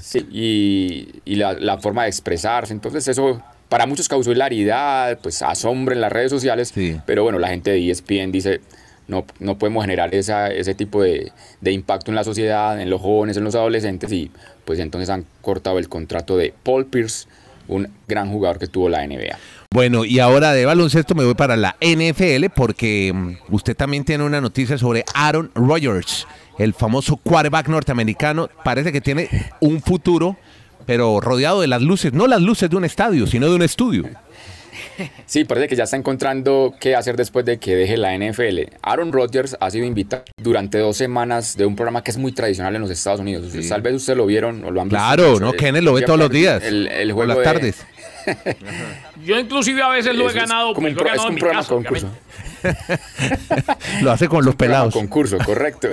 Sí, 0.00 0.26
y, 0.30 1.08
y 1.24 1.36
la, 1.36 1.54
la, 1.54 1.78
forma 1.78 2.04
de 2.04 2.08
expresarse. 2.08 2.72
Entonces 2.72 3.08
eso 3.08 3.42
para 3.68 3.86
muchos 3.86 4.08
causó 4.08 4.32
hilaridad, 4.32 5.18
pues 5.22 5.42
asombro 5.42 5.94
en 5.94 6.00
las 6.00 6.12
redes 6.12 6.30
sociales, 6.30 6.72
pero 7.06 7.22
bueno, 7.22 7.38
la 7.38 7.48
gente 7.48 7.70
de 7.70 7.90
ESPN 7.90 8.32
dice, 8.32 8.60
no, 9.06 9.24
no 9.40 9.58
podemos 9.58 9.84
generar 9.84 10.14
esa, 10.14 10.48
ese 10.48 10.74
tipo 10.74 11.02
de, 11.02 11.32
de, 11.60 11.72
impacto 11.72 12.10
en 12.10 12.14
la 12.14 12.24
sociedad, 12.24 12.80
en 12.80 12.90
los 12.90 13.00
jóvenes, 13.00 13.36
en 13.36 13.44
los 13.44 13.54
adolescentes, 13.54 14.10
y 14.12 14.30
pues 14.64 14.78
entonces 14.78 15.10
han 15.10 15.26
cortado 15.42 15.78
el 15.78 15.88
contrato 15.88 16.36
de 16.36 16.54
Paul 16.62 16.86
Pierce, 16.86 17.26
un 17.68 17.88
gran 18.06 18.30
jugador 18.30 18.58
que 18.58 18.66
tuvo 18.66 18.88
la 18.88 19.06
NBA. 19.06 19.38
Bueno, 19.70 20.04
y 20.04 20.18
ahora 20.18 20.52
de 20.52 20.64
baloncesto 20.64 21.14
me 21.14 21.24
voy 21.24 21.34
para 21.34 21.56
la 21.56 21.76
NFL 21.80 22.46
porque 22.54 23.12
mm, 23.14 23.54
usted 23.54 23.76
también 23.76 24.04
tiene 24.04 24.24
una 24.24 24.40
noticia 24.40 24.78
sobre 24.78 25.04
Aaron 25.14 25.50
Rodgers, 25.54 26.26
el 26.58 26.74
famoso 26.74 27.16
quarterback 27.16 27.68
norteamericano, 27.68 28.48
parece 28.64 28.90
que 28.90 29.00
tiene 29.00 29.28
un 29.60 29.80
futuro 29.80 30.36
pero 30.88 31.20
rodeado 31.20 31.60
de 31.60 31.66
las 31.66 31.82
luces, 31.82 32.14
no 32.14 32.26
las 32.26 32.40
luces 32.40 32.70
de 32.70 32.76
un 32.76 32.84
estadio, 32.86 33.26
sino 33.26 33.46
de 33.46 33.54
un 33.54 33.60
estudio. 33.60 34.04
Sí, 35.26 35.44
parece 35.44 35.68
que 35.68 35.76
ya 35.76 35.84
está 35.84 35.96
encontrando 35.96 36.74
qué 36.80 36.96
hacer 36.96 37.16
después 37.16 37.44
de 37.44 37.58
que 37.58 37.76
deje 37.76 37.96
la 37.96 38.16
NFL. 38.16 38.60
Aaron 38.82 39.12
Rodgers 39.12 39.56
ha 39.60 39.70
sido 39.70 39.84
invitado 39.84 40.24
durante 40.36 40.78
dos 40.78 40.96
semanas 40.96 41.56
de 41.56 41.66
un 41.66 41.76
programa 41.76 42.02
que 42.02 42.10
es 42.10 42.16
muy 42.16 42.32
tradicional 42.32 42.74
en 42.74 42.82
los 42.82 42.90
Estados 42.90 43.20
Unidos. 43.20 43.52
Tal 43.68 43.82
vez 43.82 43.94
ustedes 43.94 44.16
lo 44.16 44.26
vieron 44.26 44.64
o 44.64 44.70
lo 44.70 44.80
han 44.80 44.88
visto. 44.88 44.98
Claro, 44.98 45.38
¿no? 45.40 45.52
Kenneth 45.52 45.82
lo 45.82 45.92
ve 45.94 46.02
todos 46.02 46.18
los 46.18 46.30
días. 46.30 46.62
El, 46.64 46.88
el 46.88 47.12
juego 47.12 47.34
las 47.34 47.42
tardes. 47.42 47.84
Yo 49.24 49.38
inclusive 49.38 49.82
a 49.82 49.88
veces 49.88 50.14
lo 50.14 50.28
he 50.30 50.32
ganado. 50.32 50.74
Como 50.74 50.86
un, 50.86 50.92
es 50.92 51.24
un 51.24 51.36
programa 51.36 51.64
concurso. 51.64 52.08
lo 54.02 54.10
hace 54.10 54.28
con 54.28 54.44
los 54.44 54.54
pelados. 54.54 54.92
Concurso, 54.92 55.38
correcto. 55.38 55.88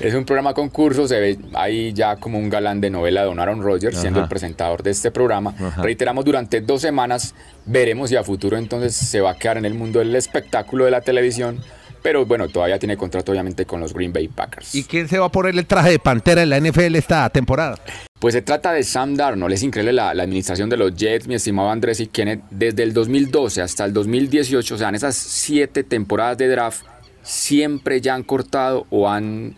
Es 0.00 0.14
un 0.14 0.24
programa 0.24 0.54
concurso, 0.54 1.08
se 1.08 1.18
ve 1.18 1.38
ahí 1.54 1.92
ya 1.92 2.16
como 2.16 2.38
un 2.38 2.48
galán 2.48 2.80
de 2.80 2.90
novela 2.90 3.22
de 3.22 3.26
Don 3.26 3.40
Aaron 3.40 3.62
Rodgers 3.62 3.98
siendo 3.98 4.20
el 4.20 4.28
presentador 4.28 4.82
de 4.82 4.90
este 4.90 5.10
programa. 5.10 5.54
Reiteramos, 5.76 6.24
durante 6.24 6.60
dos 6.60 6.82
semanas 6.82 7.34
veremos 7.64 8.10
si 8.10 8.16
a 8.16 8.24
futuro 8.24 8.56
entonces 8.56 8.94
se 8.94 9.20
va 9.20 9.32
a 9.32 9.34
quedar 9.34 9.58
en 9.58 9.64
el 9.64 9.74
mundo 9.74 9.98
del 9.98 10.14
espectáculo 10.14 10.84
de 10.84 10.90
la 10.90 11.00
televisión. 11.00 11.60
Pero 12.02 12.24
bueno, 12.24 12.48
todavía 12.48 12.78
tiene 12.78 12.96
contrato 12.96 13.32
obviamente 13.32 13.66
con 13.66 13.80
los 13.80 13.92
Green 13.92 14.12
Bay 14.12 14.28
Packers. 14.28 14.74
¿Y 14.74 14.84
quién 14.84 15.08
se 15.08 15.18
va 15.18 15.26
a 15.26 15.32
poner 15.32 15.56
el 15.56 15.66
traje 15.66 15.90
de 15.90 15.98
pantera 15.98 16.42
en 16.42 16.50
la 16.50 16.60
NFL 16.60 16.94
esta 16.94 17.28
temporada? 17.30 17.76
Pues 18.18 18.34
se 18.34 18.42
trata 18.42 18.72
de 18.72 18.82
Sam 18.82 19.14
Darnold. 19.14 19.54
Es 19.54 19.62
increíble 19.62 19.92
la, 19.92 20.10
administración 20.10 20.68
de 20.68 20.76
los 20.76 20.94
Jets, 20.94 21.28
mi 21.28 21.36
estimado 21.36 21.70
Andrés 21.70 22.00
y 22.00 22.08
Kenneth. 22.08 22.42
Desde 22.50 22.82
el 22.82 22.92
2012 22.92 23.62
hasta 23.62 23.84
el 23.84 23.92
2018, 23.92 24.74
o 24.74 24.78
sea, 24.78 24.88
en 24.88 24.96
esas 24.96 25.14
siete 25.14 25.84
temporadas 25.84 26.36
de 26.36 26.48
draft, 26.48 26.84
siempre 27.22 28.00
ya 28.00 28.14
han 28.14 28.24
cortado 28.24 28.86
o 28.90 29.08
han 29.08 29.54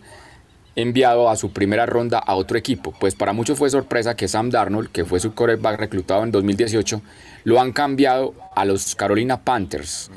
enviado 0.75 1.29
a 1.29 1.35
su 1.35 1.51
primera 1.51 1.87
ronda 1.87 2.19
a 2.19 2.35
otro 2.35 2.55
equipo. 2.55 2.93
Pues 2.99 3.15
para 3.15 3.33
muchos 3.33 3.57
fue 3.57 3.69
sorpresa 3.71 4.15
que 4.15 4.27
Sam 4.27 4.51
Darnold, 4.51 4.91
que 4.91 5.05
fue 5.05 5.19
su 5.19 5.33
quarterback 5.33 5.79
reclutado 5.79 6.23
en 6.23 6.31
2018, 6.31 7.01
lo 7.45 7.59
han 7.59 7.71
cambiado 7.71 8.35
a 8.55 8.65
los 8.65 8.95
Carolina 8.95 9.41
Panthers. 9.41 10.11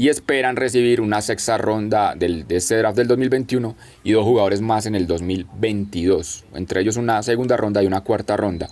Y 0.00 0.08
esperan 0.08 0.56
recibir 0.56 1.02
una 1.02 1.20
sexta 1.20 1.58
ronda 1.58 2.14
del, 2.14 2.48
de 2.48 2.56
este 2.56 2.78
draft 2.78 2.96
del 2.96 3.06
2021 3.06 3.76
y 4.02 4.12
dos 4.12 4.24
jugadores 4.24 4.62
más 4.62 4.86
en 4.86 4.94
el 4.94 5.06
2022. 5.06 6.46
Entre 6.54 6.80
ellos 6.80 6.96
una 6.96 7.22
segunda 7.22 7.58
ronda 7.58 7.82
y 7.82 7.86
una 7.86 8.00
cuarta 8.00 8.34
ronda. 8.34 8.70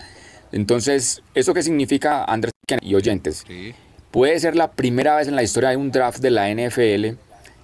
Entonces, 0.52 1.22
¿eso 1.34 1.52
qué 1.52 1.62
significa, 1.62 2.24
Andrés 2.24 2.54
y 2.80 2.94
oyentes? 2.94 3.44
Sí. 3.46 3.74
Puede 4.10 4.40
ser 4.40 4.56
la 4.56 4.72
primera 4.72 5.16
vez 5.16 5.28
en 5.28 5.36
la 5.36 5.42
historia 5.42 5.68
de 5.68 5.76
un 5.76 5.90
draft 5.90 6.20
de 6.20 6.30
la 6.30 6.48
NFL 6.48 7.18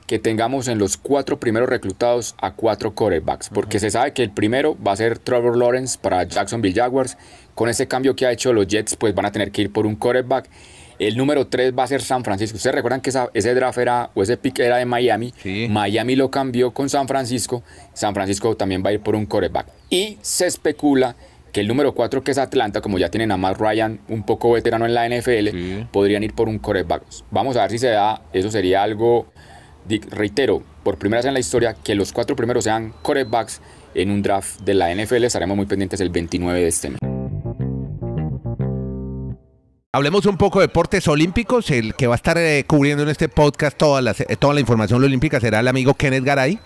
que 0.07 0.19
tengamos 0.19 0.69
en 0.69 0.79
los 0.79 0.99
cuatro 0.99 1.41
primeros 1.41 1.67
reclutados 1.67 2.35
a 2.43 2.53
cuatro 2.53 2.95
quarterbacks, 2.95 3.49
porque 3.49 3.79
se 3.79 3.91
sabe 3.91 4.13
que 4.13 4.23
el 4.23 4.31
primero 4.31 4.77
va 4.87 4.93
a 4.93 4.97
ser 4.97 5.19
Trevor 5.19 5.57
Lawrence 5.57 5.99
para 5.99 6.23
Jacksonville 6.25 6.79
Jaguars. 6.79 7.17
Con 7.55 7.71
ese 7.71 7.89
cambio 7.89 8.15
que 8.15 8.27
ha 8.27 8.33
hecho 8.33 8.53
los 8.53 8.67
Jets, 8.67 8.97
pues 8.97 9.15
van 9.15 9.25
a 9.25 9.33
tener 9.33 9.51
que 9.51 9.63
ir 9.63 9.73
por 9.73 9.87
un 9.87 9.97
quarterback. 9.97 10.51
El 10.99 11.17
número 11.17 11.47
3 11.47 11.73
va 11.77 11.85
a 11.85 11.87
ser 11.87 12.03
San 12.03 12.23
Francisco. 12.25 12.57
Ustedes 12.57 12.75
recuerdan 12.75 13.01
que 13.01 13.11
esa, 13.11 13.29
ese 13.35 13.55
draft 13.55 13.79
era, 13.79 14.11
o 14.15 14.23
ese 14.23 14.37
pick 14.37 14.61
era 14.61 14.77
de 14.77 14.85
Miami. 14.87 15.33
Sí. 15.43 15.67
Miami 15.69 16.15
lo 16.17 16.31
cambió 16.31 16.73
con 16.73 16.89
San 16.89 17.09
Francisco. 17.09 17.63
San 17.93 18.15
Francisco 18.15 18.57
también 18.57 18.83
va 18.85 18.91
a 18.91 18.93
ir 18.93 19.01
por 19.01 19.15
un 19.17 19.27
quarterback. 19.27 19.67
Y 19.91 20.19
se 20.23 20.47
especula 20.47 21.17
que 21.53 21.61
el 21.61 21.69
número 21.69 21.95
4, 21.95 22.23
que 22.25 22.31
es 22.33 22.39
Atlanta, 22.39 22.81
como 22.81 22.99
ya 22.99 23.11
tienen 23.11 23.31
a 23.31 23.37
Matt 23.37 23.59
Ryan, 23.61 24.01
un 24.09 24.25
poco 24.25 24.51
veterano 24.53 24.87
en 24.87 24.95
la 24.95 25.07
NFL, 25.09 25.51
Sí. 25.53 25.87
podrían 25.93 26.23
ir 26.25 26.35
por 26.35 26.49
un 26.49 26.59
quarterback. 26.59 27.03
Vamos 27.31 27.57
a 27.57 27.63
ver 27.63 27.71
si 27.71 27.79
se 27.79 27.89
da. 27.89 28.23
Eso 28.33 28.51
sería 28.51 28.83
algo, 28.83 29.27
reitero, 30.11 30.63
por 30.83 30.99
primera 30.99 31.19
vez 31.21 31.27
en 31.27 31.35
la 31.35 31.41
historia, 31.41 31.75
que 31.75 31.95
los 31.95 32.13
cuatro 32.13 32.35
primeros 32.37 32.65
sean 32.65 32.93
quarterbacks 33.03 33.61
en 33.95 34.11
un 34.11 34.23
draft 34.23 34.61
de 34.63 34.75
la 34.75 34.91
NFL. 34.93 35.25
Estaremos 35.25 35.57
muy 35.57 35.67
pendientes 35.67 36.01
el 36.01 36.11
29 36.11 36.61
de 36.61 36.67
este 36.69 36.91
mes. 36.91 36.99
Hablemos 39.95 40.27
un 40.27 40.37
poco 40.37 40.59
de 40.59 40.67
deportes 40.67 41.07
olímpicos. 41.07 41.71
El 41.71 41.95
que 41.95 42.09
va 42.09 42.15
a 42.15 42.17
estar 42.17 42.37
eh, 42.37 42.65
cubriendo 42.67 43.05
en 43.05 43.11
este 43.11 43.29
podcast 43.29 43.77
toda 43.79 44.03
la, 44.03 44.11
eh, 44.11 44.35
toda 44.37 44.53
la 44.53 44.59
información 44.59 45.01
olímpica 45.05 45.39
será 45.39 45.61
el 45.61 45.69
amigo 45.69 45.95
Kenneth 45.95 46.25
Garay. 46.25 46.59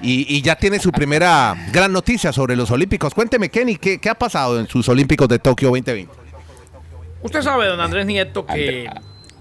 Y, 0.00 0.32
y 0.32 0.42
ya 0.42 0.54
tiene 0.54 0.78
su 0.78 0.92
primera 0.92 1.56
gran 1.72 1.92
noticia 1.92 2.32
sobre 2.32 2.54
los 2.54 2.70
olímpicos. 2.70 3.14
Cuénteme, 3.14 3.48
Kenny, 3.48 3.74
¿qué, 3.78 3.98
qué 3.98 4.08
ha 4.08 4.14
pasado 4.14 4.60
en 4.60 4.68
sus 4.68 4.88
olímpicos 4.88 5.26
de 5.28 5.40
Tokio 5.40 5.70
2020? 5.70 6.12
Usted 7.20 7.42
sabe, 7.42 7.66
don 7.66 7.80
Andrés 7.80 8.06
Nieto, 8.06 8.46
que 8.46 8.88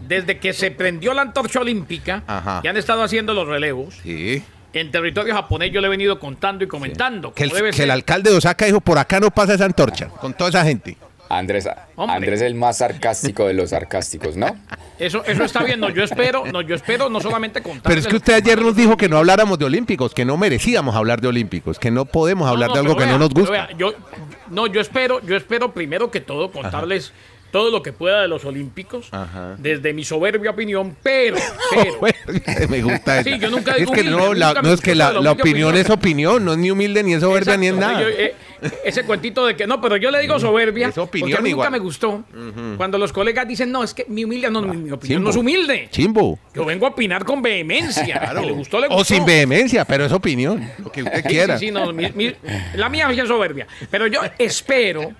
desde 0.07 0.39
que 0.39 0.53
se 0.53 0.71
prendió 0.71 1.13
la 1.13 1.21
antorcha 1.21 1.59
olímpica, 1.59 2.23
Ajá. 2.25 2.61
que 2.63 2.69
han 2.69 2.77
estado 2.77 3.03
haciendo 3.03 3.35
los 3.35 3.47
relevos, 3.47 3.99
Sí. 4.01 4.41
en 4.73 4.89
territorio 4.89 5.35
japonés 5.35 5.71
yo 5.71 5.79
le 5.79 5.85
he 5.85 5.89
venido 5.91 6.19
contando 6.19 6.63
y 6.63 6.67
comentando. 6.67 7.35
Que 7.35 7.43
el, 7.43 7.51
que 7.71 7.83
el 7.83 7.91
alcalde 7.91 8.31
de 8.31 8.37
Osaka 8.37 8.65
dijo, 8.65 8.81
por 8.81 8.97
acá 8.97 9.19
no 9.19 9.29
pasa 9.29 9.53
esa 9.53 9.65
antorcha, 9.65 10.07
con 10.07 10.33
toda 10.33 10.49
esa 10.49 10.63
gente. 10.63 10.97
Andrés, 11.29 11.67
Hombre. 11.95 12.15
Andrés 12.15 12.41
es 12.41 12.47
el 12.47 12.55
más 12.55 12.77
sarcástico 12.77 13.47
de 13.47 13.53
los 13.53 13.71
sarcásticos, 13.71 14.37
¿no? 14.37 14.47
Eso, 14.99 15.23
eso 15.25 15.43
está 15.43 15.63
bien, 15.63 15.79
no, 15.79 15.89
yo 15.89 16.03
espero, 16.03 16.45
no, 16.51 16.61
yo 16.61 16.75
espero 16.75 17.09
no 17.09 17.19
solamente 17.19 17.61
contar. 17.61 17.83
Pero 17.83 17.99
es 17.99 18.07
que 18.07 18.15
usted 18.15 18.33
ayer 18.33 18.61
nos 18.61 18.75
dijo 18.75 18.97
que 18.97 19.09
no 19.09 19.17
habláramos 19.17 19.59
de 19.59 19.65
olímpicos, 19.65 20.13
que 20.13 20.25
no 20.25 20.37
merecíamos 20.37 20.95
hablar 20.95 21.21
de 21.21 21.27
olímpicos, 21.27 21.77
que 21.79 21.91
no 21.91 22.05
podemos 22.05 22.49
hablar 22.49 22.71
de 22.71 22.79
algo 22.79 22.95
que 22.95 23.05
no 23.05 23.19
nos 23.19 23.29
gusta. 23.29 23.69
yo, 23.77 23.93
no, 24.49 24.67
yo 24.67 24.81
espero, 24.81 25.21
yo 25.21 25.35
espero 25.35 25.73
primero 25.73 26.09
que 26.09 26.21
todo 26.21 26.51
contarles 26.51 27.13
todo 27.51 27.71
lo 27.71 27.81
que 27.81 27.93
pueda 27.93 28.21
de 28.21 28.27
los 28.27 28.43
olímpicos, 28.45 29.07
Ajá. 29.11 29.55
desde 29.57 29.93
mi 29.93 30.03
soberbia 30.03 30.51
opinión, 30.51 30.95
pero, 31.01 31.37
pero, 32.45 32.69
me 32.69 32.81
gusta 32.81 33.23
Sí, 33.23 33.29
eso. 33.29 33.37
yo 33.39 33.49
nunca 33.49 33.71
es 33.71 33.77
digo 33.79 33.91
que 33.93 34.01
humilde, 34.01 34.17
no, 34.19 34.33
la, 34.33 34.53
no 34.61 34.73
es 34.73 34.81
que 34.81 34.95
la, 34.95 35.09
opinión 35.09 35.27
opinión. 35.39 35.75
es 35.77 35.89
opinión, 35.89 36.45
no 36.45 36.51
es 36.53 36.57
ni 36.57 36.71
humilde 36.71 37.03
ni 37.03 37.13
es 37.13 37.21
soberbia 37.21 37.57
ni 37.57 37.67
es 37.67 37.73
nada. 37.75 38.01
yo, 38.01 38.07
eh, 38.09 38.35
ese 38.83 39.03
cuentito 39.03 39.45
de 39.45 39.55
que 39.55 39.67
no, 39.67 39.79
pero 39.79 39.97
yo 39.97 40.09
le 40.11 40.19
digo 40.19 40.39
soberbia. 40.39 40.87
Es 40.87 40.97
opinión 40.97 41.29
porque 41.29 41.39
a 41.39 41.43
mí 41.43 41.49
igual. 41.51 41.67
nunca 41.67 41.77
me 41.77 41.83
gustó. 41.83 42.23
Cuando 42.75 42.97
los 42.97 43.13
colegas 43.13 43.47
dicen, 43.47 43.71
no, 43.71 43.83
es 43.83 43.93
que 43.93 44.05
mi 44.09 44.23
humilde, 44.23 44.49
no, 44.49 44.61
mi, 44.63 44.75
mi 44.77 44.91
opinión 44.91 45.23
no 45.23 45.29
es 45.29 45.35
humilde. 45.35 45.87
Chimbo. 45.91 46.39
Yo 46.55 46.65
vengo 46.65 46.87
a 46.87 46.89
opinar 46.89 47.23
con 47.23 47.41
vehemencia. 47.41 48.33
Que 48.39 48.45
le 48.45 48.51
gustó, 48.51 48.79
le 48.79 48.87
O 48.89 49.03
sin 49.03 49.25
vehemencia, 49.25 49.85
pero 49.85 50.05
es 50.05 50.11
opinión, 50.11 50.67
lo 50.79 50.91
que 50.91 51.03
usted 51.03 51.21
Sí, 51.21 51.27
quiera. 51.27 51.57
sí, 51.59 51.67
sí, 51.67 51.71
no, 51.71 51.93
mi- 51.93 52.11
mi- 52.13 52.33
la 52.75 52.89
mía 52.89 53.09
es 53.11 53.27
soberbia. 53.27 53.67
Pero 53.91 54.07
yo 54.07 54.21
espero, 54.39 55.11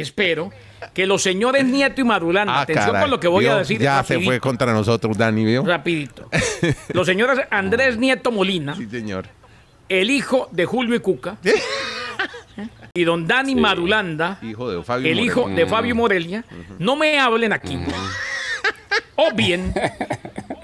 espero 0.00 0.50
que 0.92 1.06
los 1.06 1.22
señores 1.22 1.64
Nieto 1.64 2.00
y 2.00 2.04
Marulanda, 2.04 2.54
Ah, 2.56 2.60
atención 2.62 2.86
caray. 2.86 3.02
con 3.02 3.10
lo 3.10 3.20
que 3.20 3.28
voy 3.28 3.46
a 3.46 3.56
decir. 3.56 3.80
Ya 3.80 4.02
se 4.04 4.20
fue 4.20 4.38
contra 4.40 4.72
nosotros, 4.72 5.16
Dani, 5.16 5.44
¿vio? 5.44 5.64
Rapidito. 5.64 6.28
Los 6.92 7.06
señores 7.06 7.40
Andrés 7.50 7.96
Nieto 7.96 8.30
Molina, 8.30 8.76
Sí, 8.76 8.86
señor. 8.90 9.26
el 9.88 10.10
hijo 10.10 10.48
de 10.52 10.64
Julio 10.66 10.94
y 10.94 11.00
Cuca, 11.00 11.36
y 12.94 13.04
don 13.04 13.26
Dani 13.26 13.54
Marulanda, 13.54 14.38
Hijo 14.42 14.70
de 14.70 14.82
Fabio 14.82 15.10
el 15.10 15.20
hijo 15.20 15.48
de 15.48 15.66
Fabio 15.66 15.94
Morelia, 15.94 16.44
no 16.78 16.96
me 16.96 17.18
hablen 17.18 17.52
aquí. 17.52 17.78
O 19.16 19.32
bien, 19.34 19.72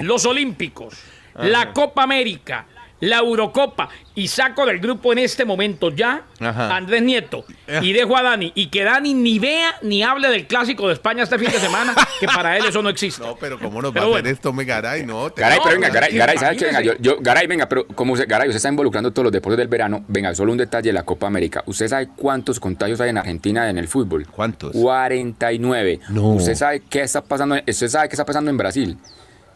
los 0.01 0.25
Olímpicos, 0.27 0.95
la 1.35 1.73
Copa 1.73 2.03
América, 2.05 2.67
la 3.01 3.19
Eurocopa, 3.19 3.89
y 4.15 4.29
saco 4.29 4.67
del 4.67 4.79
grupo 4.79 5.13
en 5.13 5.19
este 5.21 5.45
momento 5.45 5.91
ya 5.91 6.25
Ajá. 6.39 6.69
a 6.69 6.77
Andrés 6.77 7.01
Nieto 7.03 7.45
y 7.83 7.93
dejo 7.93 8.17
a 8.17 8.23
Dani, 8.23 8.53
y 8.55 8.67
que 8.67 8.85
Dani 8.85 9.15
ni 9.15 9.39
vea 9.39 9.75
ni 9.83 10.03
hable 10.03 10.29
del 10.29 10.47
clásico 10.47 10.87
de 10.89 10.95
España 10.95 11.23
este 11.23 11.39
fin 11.39 11.51
de 11.51 11.59
semana, 11.59 11.95
que 12.19 12.27
para 12.27 12.57
él 12.57 12.65
eso 12.69 12.83
no 12.83 12.89
existe. 12.89 13.23
No, 13.27 13.37
pero 13.37 13.59
¿cómo 13.59 13.81
nos 13.81 13.93
Pero 13.93 14.11
va 14.11 14.17
a 14.17 14.21
hacer 14.21 14.33
esto, 14.33 14.53
me 14.53 14.65
Garay? 14.65 15.07
No, 15.07 15.31
te- 15.31 15.41
Garay, 15.41 15.59
pero 15.63 15.75
venga, 15.77 15.89
Garay, 15.91 16.15
Garay, 16.17 16.39
¿sabe 16.39 16.57
qué? 16.57 16.65
Venga, 16.67 16.81
yo, 16.83 17.17
Garay, 17.21 17.47
venga, 17.47 17.69
pero 17.69 17.87
como 17.87 18.13
usted, 18.15 18.27
Garay, 18.29 18.49
usted 18.49 18.57
está 18.57 18.69
involucrando 18.69 19.11
todos 19.13 19.25
los 19.25 19.33
deportes 19.33 19.59
del 19.59 19.69
verano, 19.69 20.05
venga, 20.09 20.35
solo 20.35 20.53
un 20.53 20.59
detalle 20.59 20.89
de 20.89 20.93
la 20.93 21.03
Copa 21.05 21.27
América. 21.27 21.63
¿Usted 21.67 21.89
sabe 21.89 22.09
cuántos 22.17 22.61
contagios 22.61 23.01
hay 23.01 23.11
en 23.11 23.19
Argentina 23.19 23.69
en 23.71 23.79
el 23.79 23.89
fútbol? 23.89 24.27
¿Cuántos? 24.27 24.73
49. 24.73 26.01
No. 26.11 26.29
¿Usted 26.35 26.55
sabe 26.55 26.83
qué 26.89 27.03
está 27.03 27.23
pasando? 27.23 27.57
en- 27.57 27.65
¿Usted 27.67 27.89
sabe 27.89 28.09
qué 28.09 28.15
está 28.15 28.25
pasando 28.25 28.51
en 28.51 28.57
Brasil? 28.57 28.97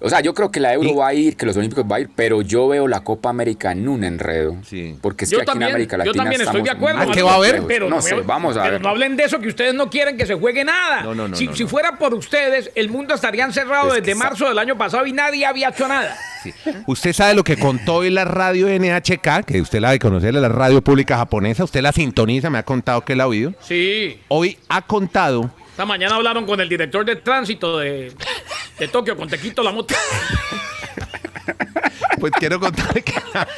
O 0.04 0.08
sea, 0.10 0.20
yo 0.20 0.34
creo 0.34 0.50
que 0.50 0.60
la 0.60 0.72
Euro 0.74 0.90
Y- 0.90 0.94
va 0.94 1.08
a 1.08 1.14
ir, 1.14 1.36
que 1.36 1.46
los 1.46 1.56
Olímpicos 1.56 1.84
va 1.90 1.96
a 1.96 2.00
ir, 2.00 2.10
pero 2.14 2.42
yo 2.42 2.68
veo 2.68 2.86
la 2.86 3.00
Copa 3.02 3.30
América 3.30 3.72
en 3.72 3.88
un 3.88 4.04
enredo. 4.04 4.56
Sí. 4.64 4.96
Porque 5.00 5.24
es 5.24 5.30
Yo 5.30 5.38
que 5.38 5.42
aquí 5.42 5.46
también, 5.50 5.70
en 5.70 5.74
América 5.76 5.96
yo 5.96 6.04
Latina 6.04 6.22
también 6.24 6.40
estoy 6.42 6.62
de 6.62 6.70
acuerdo. 6.70 7.04
muy 7.04 7.14
¿Qué 7.14 7.22
va 7.22 7.32
a 7.32 7.36
haber? 7.36 7.62
Pero 7.66 7.88
no 7.88 8.00
sé, 8.02 8.14
vamos 8.22 8.56
a 8.56 8.60
pero 8.62 8.72
ver. 8.74 8.82
no 8.82 8.88
hablen 8.90 9.16
de 9.16 9.24
eso 9.24 9.40
que 9.40 9.48
ustedes 9.48 9.74
no 9.74 9.88
quieren 9.90 10.16
que 10.16 10.26
se 10.26 10.34
juegue 10.34 10.64
nada. 10.64 11.02
No, 11.02 11.14
no, 11.14 11.28
no, 11.28 11.36
si, 11.36 11.46
no, 11.46 11.56
si 11.56 11.62
no. 11.64 11.68
fuera 11.68 11.98
por 11.98 12.14
ustedes, 12.14 12.70
el 12.74 12.88
mundo 12.90 13.14
estaría 13.14 13.44
encerrado 13.44 13.94
Es 13.94 14.02
desde 14.02 14.14
marzo 14.14 14.48
del 14.48 14.58
año 14.58 14.76
pasado 14.78 15.06
y 15.06 15.12
nadie 15.12 15.46
había 15.46 15.70
hecho 15.70 15.88
nada. 15.88 16.16
Sí. 16.42 16.52
Usted 16.86 17.12
sabe 17.14 17.34
lo 17.34 17.42
que 17.42 17.56
contó 17.56 17.94
hoy 17.96 18.10
la 18.10 18.24
radio 18.26 18.68
NHK, 18.68 19.44
que 19.46 19.60
usted 19.62 19.80
la 19.80 19.92
de 19.92 19.98
conocer, 19.98 20.34
la 20.34 20.48
radio 20.48 20.82
pública 20.82 21.16
japonesa, 21.16 21.64
usted 21.64 21.80
la 21.80 21.92
sintoniza, 21.92 22.50
me 22.50 22.58
ha 22.58 22.62
contado 22.64 23.02
que 23.04 23.16
la 23.16 23.24
ha 23.24 23.26
oído. 23.28 23.54
Sí. 23.62 24.20
Hoy 24.28 24.58
ha 24.68 24.82
contado, 24.82 25.50
Esta 25.74 25.86
mañana 25.86 26.14
hablaron 26.14 26.46
con 26.46 26.60
el 26.60 26.68
director 26.68 27.04
de 27.04 27.16
tránsito 27.16 27.78
de, 27.78 28.12
de 28.78 28.86
Tokio, 28.86 29.16
con 29.16 29.28
Tequito 29.28 29.60
la 29.60 29.72
moto. 29.72 29.92
pues 32.20 32.32
quiero 32.38 32.60
contarle 32.60 33.02
que 33.02 33.14
la 33.34 33.48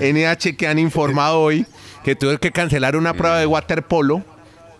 NHK 0.00 0.62
han 0.68 0.78
informado 0.78 1.38
hoy 1.38 1.66
que 2.02 2.16
tuve 2.16 2.38
que 2.38 2.50
cancelar 2.50 2.96
una 2.96 3.12
prueba 3.12 3.38
de 3.38 3.44
waterpolo 3.44 4.24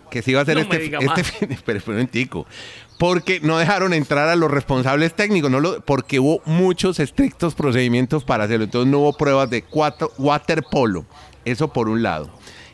que 0.09 0.23
se 0.23 0.31
iba 0.31 0.39
a 0.39 0.41
hacer 0.41 0.55
No 0.55 0.63
este, 0.63 0.85
este 0.85 1.23
fin, 1.23 1.51
espere, 1.51 1.77
espere 1.77 1.83
un 1.85 1.93
momentico, 1.93 2.47
porque 2.97 3.41
no 3.41 3.59
dejaron 3.59 3.93
entrar 3.93 4.27
a 4.29 4.35
los 4.35 4.49
responsables 4.49 5.13
técnicos, 5.13 5.51
no 5.51 5.59
lo, 5.59 5.81
porque 5.81 6.19
hubo 6.19 6.41
muchos 6.45 6.99
estrictos 6.99 7.53
procedimientos 7.53 8.23
para 8.23 8.45
hacerlo, 8.45 8.63
entonces 8.63 8.91
no 8.91 9.01
hubo 9.01 9.13
pruebas 9.13 9.51
de 9.51 9.61
cuatro, 9.61 10.11
waterpolo, 10.17 11.05
eso 11.45 11.67
por 11.67 11.89
un 11.89 12.01
lado. 12.01 12.31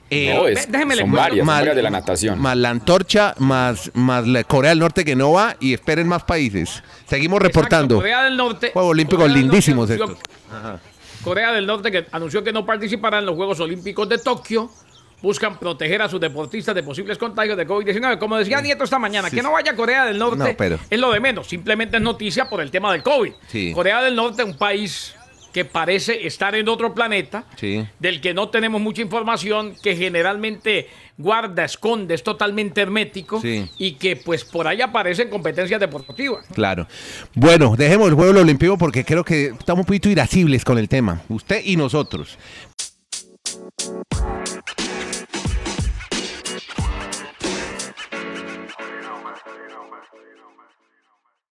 Eh, 0.10 0.34
No, 0.36 0.48
es- 0.48 0.72
déjeme 0.72 0.96
son 0.96 1.12
varias, 1.12 1.38
son 1.40 1.46
más- 1.48 1.60
varias 1.60 1.76
de 1.76 1.82
la 1.82 1.90
natación. 1.90 2.40
Más 2.40 2.56
la 2.58 2.70
antorcha, 2.70 3.34
más, 3.40 3.90
más 3.96 4.28
la 4.28 4.44
Corea 4.44 4.70
del 4.72 4.80
Norte 4.80 5.04
que 5.04 5.16
no 5.16 5.32
va 5.32 5.56
y 5.60 5.74
esperen 5.74 6.08
más 6.08 6.24
países. 6.24 6.84
Seguimos 7.08 7.42
reportando. 7.42 7.96
Exacto, 7.96 8.02
Corea 8.02 8.24
del 8.24 8.38
Norte. 8.38 8.72
Juegos 8.74 8.92
Olímpicos 8.92 9.24
Corea 9.24 9.34
del 9.34 9.42
Norte 9.48 9.56
lindísimos 9.56 9.90
estos. 9.90 10.18
Corea 11.24 11.52
del 11.54 11.66
Norte 11.66 11.90
que 11.92 12.06
anunció 12.12 12.44
que 12.44 12.52
no 12.52 12.66
participará 12.66 13.20
en 13.20 13.26
los 13.26 13.36
Juegos 13.36 13.60
Olímpicos 13.60 14.08
de 14.10 14.18
Tokio. 14.18 14.70
Buscan 15.22 15.58
proteger 15.58 16.02
a 16.02 16.10
sus 16.10 16.20
deportistas 16.20 16.76
de 16.76 16.84
posibles 16.84 17.18
contagios 17.18 17.56
de 17.56 17.66
COVID-19. 17.66 18.20
Como 18.20 18.38
decía 18.38 18.60
Nieto 18.60 18.84
esta 18.84 19.00
mañana, 19.00 19.30
que 19.32 19.42
no 19.42 19.54
vaya 19.54 19.72
a 19.72 19.76
Corea 19.76 20.04
del 20.06 20.20
Norte 20.20 20.38
No, 20.38 20.50
pero- 20.58 20.78
es 20.90 21.00
lo 21.00 21.14
de 21.14 21.22
menos. 21.22 21.48
Simplemente 21.48 21.96
es 21.96 22.04
noticia 22.04 22.50
por 22.50 22.60
el 22.60 22.70
tema 22.70 22.92
del 22.92 23.02
COVID. 23.04 23.32
Sí. 23.48 23.72
Corea 23.74 24.02
del 24.04 24.18
Norte, 24.18 24.44
un 24.44 24.58
país 24.58 25.16
que 25.54 25.66
parece 25.66 26.26
estar 26.26 26.56
en 26.56 26.68
otro 26.68 26.94
planeta, 26.94 27.46
del 28.00 28.20
que 28.20 28.34
no 28.34 28.50
tenemos 28.50 28.82
mucha 28.82 29.02
información, 29.04 29.76
que 29.82 29.96
generalmente 29.96 30.90
guarda, 31.18 31.64
esconde, 31.64 32.16
es 32.16 32.24
totalmente 32.24 32.82
hermético 32.82 33.40
y 33.78 33.94
que 33.94 34.16
pues 34.16 34.44
por 34.44 34.68
ahí 34.68 34.82
aparecen 34.82 35.30
competencias 35.30 35.80
deportivas. 35.80 36.46
Claro. 36.54 36.88
Bueno, 37.36 37.76
dejemos 37.78 38.10
el 38.10 38.16
juego 38.16 38.40
olímpico 38.40 38.78
porque 38.78 39.06
creo 39.06 39.24
que 39.24 39.48
estamos 39.48 39.82
un 39.82 39.86
poquito 39.86 40.10
irascibles 40.10 40.66
con 40.66 40.80
el 40.80 40.90
tema, 40.90 41.22
usted 41.30 41.62
y 41.64 41.76
nosotros. 41.76 42.38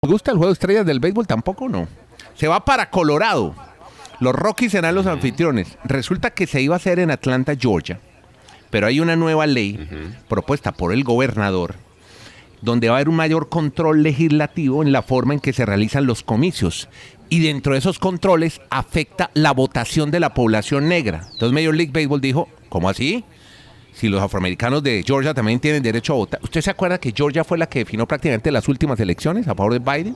¿Te 0.02 0.12
gusta 0.12 0.32
el 0.32 0.38
juego 0.38 0.52
de 0.52 0.54
estrellas 0.54 0.86
del 0.86 1.00
béisbol 1.00 1.26
tampoco 1.26 1.70
no? 1.70 1.88
Se 2.36 2.48
va 2.48 2.64
para 2.64 2.90
Colorado. 2.90 3.56
Los 4.20 4.34
Rockies 4.34 4.72
serán 4.72 4.96
los 4.96 5.08
anfitriones. 5.08 5.78
Resulta 5.84 6.32
que 6.32 6.48
se 6.48 6.62
iba 6.62 6.76
a 6.76 6.78
hacer 6.78 7.00
en 7.00 7.12
Atlanta, 7.12 7.54
Georgia. 7.60 8.00
Pero 8.70 8.88
hay 8.88 9.00
una 9.00 9.16
nueva 9.16 9.46
ley 9.46 9.88
propuesta 10.28 10.72
por 10.72 10.92
el 10.92 11.04
gobernador 11.04 11.76
donde 12.62 12.90
va 12.90 12.96
a 12.96 12.98
haber 12.98 13.10
un 13.10 13.16
mayor 13.16 13.48
control 13.48 14.04
legislativo 14.04 14.82
en 14.82 14.92
la 14.92 15.04
forma 15.04 15.34
en 15.34 15.40
que 15.40 15.54
se 15.54 15.66
realizan 15.66 16.06
los 16.06 16.24
comicios. 16.24 16.90
Y 17.30 17.40
dentro 17.40 17.74
de 17.74 17.80
esos 17.80 18.00
controles 18.00 18.60
afecta 18.70 19.32
la 19.34 19.52
votación 19.52 20.12
de 20.12 20.20
la 20.20 20.34
población 20.34 20.90
negra. 20.90 21.28
Entonces 21.32 21.54
Major 21.54 21.76
League 21.76 21.92
Baseball 21.94 22.22
dijo, 22.22 22.50
¿cómo 22.70 22.90
así? 22.90 23.24
Si 23.94 24.10
los 24.10 24.22
afroamericanos 24.22 24.84
de 24.84 25.04
Georgia 25.06 25.34
también 25.34 25.60
tienen 25.60 25.82
derecho 25.82 26.14
a 26.14 26.18
votar. 26.18 26.40
¿Usted 26.44 26.62
se 26.62 26.72
acuerda 26.72 27.00
que 27.00 27.14
Georgia 27.16 27.44
fue 27.44 27.58
la 27.58 27.68
que 27.68 27.80
definió 27.80 28.06
prácticamente 28.06 28.52
las 28.52 28.68
últimas 28.68 29.00
elecciones 29.00 29.48
a 29.48 29.56
favor 29.56 29.74
de 29.74 29.80
Biden? 29.80 30.16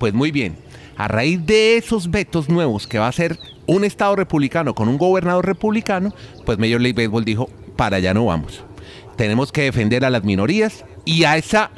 Pues 0.00 0.14
muy 0.14 0.30
bien. 0.32 0.56
A 0.96 1.08
raíz 1.08 1.44
de 1.44 1.76
esos 1.76 2.10
vetos 2.10 2.48
nuevos 2.48 2.86
que 2.86 2.98
va 2.98 3.06
a 3.06 3.12
ser 3.12 3.38
un 3.66 3.84
estado 3.84 4.16
republicano 4.16 4.74
con 4.74 4.88
un 4.88 4.96
gobernador 4.96 5.44
republicano, 5.46 6.14
pues 6.46 6.58
Major 6.58 6.80
League 6.80 6.94
Baseball 6.96 7.24
dijo, 7.24 7.50
para 7.76 7.98
allá 7.98 8.14
no 8.14 8.24
vamos. 8.24 8.64
Tenemos 9.16 9.52
que 9.52 9.62
defender 9.62 10.06
a 10.06 10.10
las 10.10 10.24
minorías 10.24 10.86
y 11.04 11.24
a 11.24 11.36
esa, 11.36 11.70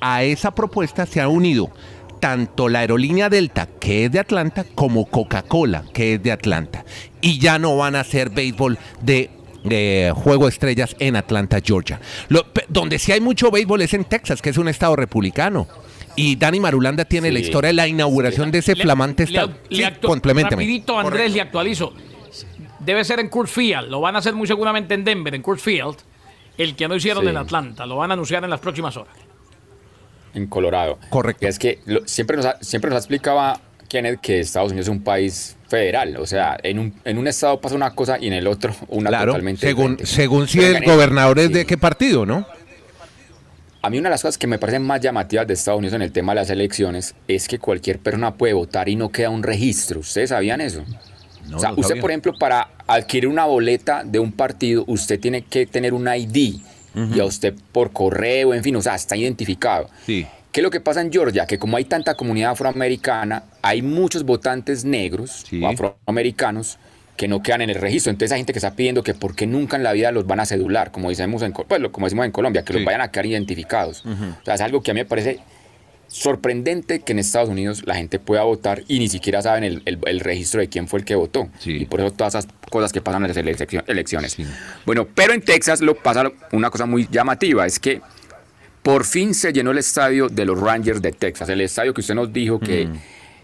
a 0.00 0.24
esa 0.24 0.50
propuesta 0.56 1.06
se 1.06 1.20
ha 1.20 1.28
unido 1.28 1.70
tanto 2.18 2.68
la 2.68 2.80
aerolínea 2.80 3.28
Delta, 3.28 3.66
que 3.78 4.06
es 4.06 4.10
de 4.12 4.18
Atlanta, 4.18 4.64
como 4.74 5.06
Coca-Cola, 5.06 5.84
que 5.94 6.14
es 6.14 6.22
de 6.24 6.32
Atlanta. 6.32 6.84
Y 7.20 7.38
ya 7.38 7.60
no 7.60 7.76
van 7.76 7.94
a 7.94 8.00
hacer 8.00 8.30
béisbol 8.30 8.76
de 9.00 9.30
Juego 10.16 10.48
Estrellas 10.48 10.96
en 10.98 11.14
Atlanta, 11.14 11.60
Georgia. 11.64 12.00
Lo- 12.28 12.46
donde 12.68 12.98
sí 12.98 13.12
hay 13.12 13.20
mucho 13.20 13.52
béisbol 13.52 13.82
es 13.82 13.94
en 13.94 14.04
Texas, 14.04 14.42
que 14.42 14.50
es 14.50 14.58
un 14.58 14.66
estado 14.68 14.96
republicano. 14.96 15.68
Y 16.18 16.36
Dani 16.36 16.60
Marulanda 16.60 17.04
tiene 17.04 17.28
Sí. 17.28 17.34
la 17.34 17.40
historia 17.40 17.68
de 17.68 17.74
la 17.74 17.86
inauguración 17.88 18.50
de 18.50 18.58
ese 18.58 18.74
Le- 18.74 18.82
flamante 18.82 19.24
le- 19.24 19.30
estado. 19.30 19.54
le 19.68 19.76
Sí, 19.76 19.82
actu- 19.82 20.06
compleménteme. 20.06 20.62
Rapidito, 20.62 20.98
Andrés, 20.98 21.32
le 21.32 21.40
actualizo. 21.40 21.92
Debe 22.80 23.04
ser 23.04 23.20
en 23.20 23.28
Coors 23.28 23.50
Field. 23.50 23.88
Lo 23.88 24.00
van 24.00 24.16
a 24.16 24.18
hacer 24.20 24.34
muy 24.34 24.46
seguramente 24.46 24.94
en 24.94 25.04
Denver, 25.04 25.34
en 25.34 25.42
Coors 25.42 25.62
Field. 25.62 25.96
El 26.56 26.74
que 26.74 26.88
no 26.88 26.96
hicieron 26.96 27.22
Sí. 27.24 27.30
en 27.30 27.36
Atlanta. 27.36 27.86
Lo 27.86 27.96
van 27.96 28.10
a 28.10 28.14
anunciar 28.14 28.42
en 28.44 28.50
las 28.50 28.60
próximas 28.60 28.96
horas. 28.96 29.14
en 30.34 30.46
Colorado. 30.46 30.98
Correcto. 31.08 31.46
Y 31.46 31.48
es 31.48 31.58
que 31.58 31.80
lo- 31.86 32.06
siempre, 32.06 32.36
nos 32.36 32.46
ha- 32.46 32.58
siempre 32.60 32.90
nos 32.90 32.98
explicaba 32.98 33.60
Kenneth 33.88 34.20
que 34.20 34.40
Estados 34.40 34.70
Unidos 34.70 34.86
es 34.86 34.90
un 34.92 35.02
país 35.02 35.56
federal. 35.68 36.16
O 36.18 36.26
sea, 36.26 36.56
en 36.62 36.78
un, 36.78 36.94
en 37.04 37.18
un 37.18 37.26
estado 37.26 37.58
pasa 37.60 37.74
una 37.74 37.94
cosa 37.94 38.18
y 38.20 38.26
en 38.26 38.34
el 38.34 38.46
otro 38.46 38.72
una 38.88 39.08
Claro, 39.08 39.32
totalmente 39.32 39.66
según, 39.66 39.96
diferente. 39.96 40.06
según 40.06 40.46
si 40.46 40.60
el 40.62 40.84
gobernador 40.84 41.38
es 41.38 41.46
sí. 41.48 41.52
de 41.54 41.64
qué 41.66 41.78
partido, 41.78 42.26
¿no? 42.26 42.46
A 43.80 43.90
mí 43.90 43.98
una 43.98 44.08
de 44.08 44.14
las 44.14 44.22
cosas 44.22 44.38
que 44.38 44.46
me 44.48 44.58
parecen 44.58 44.82
más 44.82 45.00
llamativas 45.00 45.46
de 45.46 45.54
Estados 45.54 45.78
Unidos 45.78 45.94
en 45.94 46.02
el 46.02 46.10
tema 46.10 46.32
de 46.32 46.40
las 46.40 46.50
elecciones 46.50 47.14
es 47.28 47.46
que 47.46 47.58
cualquier 47.58 48.00
persona 48.00 48.34
puede 48.34 48.52
votar 48.52 48.88
y 48.88 48.96
no 48.96 49.10
queda 49.10 49.30
un 49.30 49.42
registro. 49.42 50.00
¿Ustedes 50.00 50.30
sabían 50.30 50.60
eso? 50.60 50.84
No, 51.48 51.58
o 51.58 51.60
sea, 51.60 51.70
usted, 51.70 51.82
sabía. 51.90 52.00
por 52.02 52.10
ejemplo, 52.10 52.32
para 52.38 52.70
adquirir 52.86 53.28
una 53.28 53.44
boleta 53.44 54.02
de 54.04 54.18
un 54.18 54.32
partido, 54.32 54.84
usted 54.88 55.20
tiene 55.20 55.42
que 55.42 55.66
tener 55.66 55.94
un 55.94 56.08
ID 56.08 56.56
y 57.14 57.20
a 57.20 57.24
usted 57.24 57.54
por 57.70 57.92
correo, 57.92 58.52
en 58.52 58.64
fin, 58.64 58.74
o 58.74 58.82
sea, 58.82 58.96
está 58.96 59.16
identificado. 59.16 59.88
Sí. 60.04 60.26
¿Qué 60.50 60.60
es 60.60 60.64
lo 60.64 60.70
que 60.70 60.80
pasa 60.80 61.00
en 61.00 61.12
Georgia? 61.12 61.46
Que 61.46 61.56
como 61.58 61.76
hay 61.76 61.84
tanta 61.84 62.16
comunidad 62.16 62.50
afroamericana, 62.50 63.44
hay 63.62 63.82
muchos 63.82 64.24
votantes 64.24 64.84
negros 64.84 65.44
Sí. 65.48 65.62
o 65.62 65.68
afroamericanos 65.68 66.78
que 67.18 67.28
no 67.28 67.42
quedan 67.42 67.60
en 67.60 67.68
el 67.70 67.76
registro. 67.76 68.10
Entonces 68.10 68.32
hay 68.32 68.38
gente 68.38 68.54
que 68.54 68.60
está 68.60 68.74
pidiendo 68.74 69.02
que 69.02 69.12
por 69.12 69.34
qué 69.36 69.46
nunca 69.46 69.76
en 69.76 69.82
la 69.82 69.92
vida 69.92 70.10
los 70.12 70.26
van 70.26 70.40
a 70.40 70.46
cedular, 70.46 70.90
como 70.92 71.10
decimos 71.10 71.42
en, 71.42 71.52
pues, 71.52 71.82
como 71.90 72.06
decimos 72.06 72.24
en 72.24 72.32
Colombia, 72.32 72.62
que 72.64 72.72
Sí. 72.72 72.78
los 72.78 72.86
vayan 72.86 73.02
a 73.02 73.10
quedar 73.10 73.26
identificados. 73.26 74.04
O 74.06 74.44
sea, 74.44 74.54
es 74.54 74.60
algo 74.62 74.82
que 74.82 74.92
a 74.92 74.94
mí 74.94 75.00
me 75.00 75.04
parece 75.04 75.40
sorprendente 76.06 77.00
que 77.00 77.12
en 77.12 77.18
Estados 77.18 77.48
Unidos 77.48 77.82
la 77.84 77.94
gente 77.94 78.18
pueda 78.18 78.42
votar 78.42 78.82
y 78.88 78.98
ni 78.98 79.08
siquiera 79.08 79.42
saben 79.42 79.62
el, 79.64 79.82
el- 79.84 79.98
el 80.06 80.20
registro 80.20 80.60
de 80.60 80.68
quién 80.68 80.88
fue 80.88 81.00
el 81.00 81.04
que 81.04 81.14
votó. 81.14 81.48
Sí. 81.58 81.72
Y 81.72 81.84
por 81.84 82.00
eso 82.00 82.10
todas 82.12 82.34
esas 82.34 82.48
cosas 82.70 82.92
que 82.92 83.00
pasan 83.00 83.22
en 83.24 83.28
las 83.28 83.36
eleccio- 83.36 83.84
elecciones. 83.86 84.32
Sí. 84.32 84.46
Bueno, 84.86 85.06
pero 85.14 85.32
en 85.34 85.42
Texas 85.42 85.80
lo 85.82 85.94
pasa 85.96 86.30
una 86.52 86.70
cosa 86.70 86.86
muy 86.86 87.06
llamativa, 87.10 87.66
es 87.66 87.78
que 87.78 88.00
por 88.82 89.04
fin 89.04 89.34
se 89.34 89.52
llenó 89.52 89.70
el 89.72 89.78
estadio 89.78 90.28
de 90.28 90.44
los 90.46 90.58
Rangers 90.58 91.02
de 91.02 91.12
Texas, 91.12 91.48
el 91.50 91.60
estadio 91.60 91.92
que 91.92 92.00
usted 92.00 92.14
nos 92.14 92.32
dijo 92.32 92.58
que 92.58 92.86
Mm. 92.86 92.98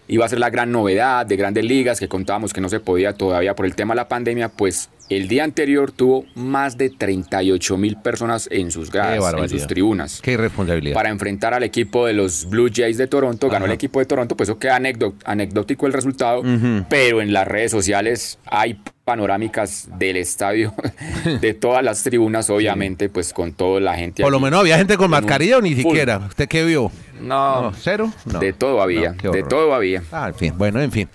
Iba 0.07 0.25
a 0.25 0.29
ser 0.29 0.39
la 0.39 0.49
gran 0.49 0.71
novedad 0.71 1.25
de 1.25 1.35
grandes 1.35 1.65
ligas, 1.65 1.99
que 1.99 2.07
contábamos 2.07 2.53
que 2.53 2.61
no 2.61 2.69
se 2.69 2.79
podía 2.79 3.13
todavía 3.13 3.55
por 3.55 3.65
el 3.65 3.75
tema 3.75 3.93
de 3.93 3.97
la 3.97 4.07
pandemia, 4.07 4.49
pues 4.49 4.89
el 5.09 5.27
día 5.27 5.43
anterior 5.43 5.91
tuvo 5.91 6.25
más 6.35 6.77
de 6.77 6.89
38 6.89 7.77
mil 7.77 7.95
personas 7.97 8.47
en 8.51 8.71
sus 8.71 8.91
gradas, 8.91 9.33
en 9.37 9.49
sus 9.49 9.67
tribunas. 9.67 10.19
Qué 10.21 10.31
irresponsabilidad. 10.33 10.95
Para 10.95 11.09
enfrentar 11.09 11.53
al 11.53 11.63
equipo 11.63 12.07
de 12.07 12.13
los 12.13 12.49
Blue 12.49 12.69
Jays 12.73 12.97
de 12.97 13.07
Toronto, 13.07 13.47
ganó 13.47 13.65
Ajá. 13.65 13.73
el 13.73 13.75
equipo 13.75 13.99
de 13.99 14.05
Toronto, 14.05 14.35
pues 14.35 14.49
eso 14.49 14.57
queda 14.57 14.79
anecdótico 15.25 15.87
el 15.87 15.93
resultado, 15.93 16.43
pero 16.89 17.21
en 17.21 17.33
las 17.33 17.47
redes 17.47 17.71
sociales 17.71 18.39
hay 18.45 18.79
panorámicas 19.05 19.87
del 19.99 20.17
estadio, 20.17 20.73
de 21.41 21.53
todas 21.53 21.83
las 21.83 22.01
tribunas, 22.03 22.49
obviamente, 22.49 23.07
pues 23.07 23.31
con 23.33 23.53
toda 23.53 23.79
la 23.79 23.95
gente. 23.95 24.23
Por 24.23 24.31
lo 24.31 24.39
menos 24.39 24.59
había 24.59 24.77
gente 24.77 24.97
con 24.97 25.09
mascarilla 25.11 25.59
o 25.59 25.61
ni 25.61 25.73
full. 25.75 25.83
siquiera. 25.83 26.17
¿Usted 26.17 26.47
qué 26.49 26.65
vio? 26.65 26.91
No, 27.21 27.61
No, 27.61 27.73
¿Cero? 27.73 28.11
No. 28.25 28.39
de 28.39 28.51
todo 28.51 28.81
había, 28.81 29.15
No, 29.23 29.31
de 29.31 29.43
todo 29.43 29.73
había, 29.73 30.03
Ah, 30.11 30.27
en 30.29 30.35
fin. 30.35 30.53
Bueno, 30.57 30.81
en 30.81 30.91
fin. 30.91 31.07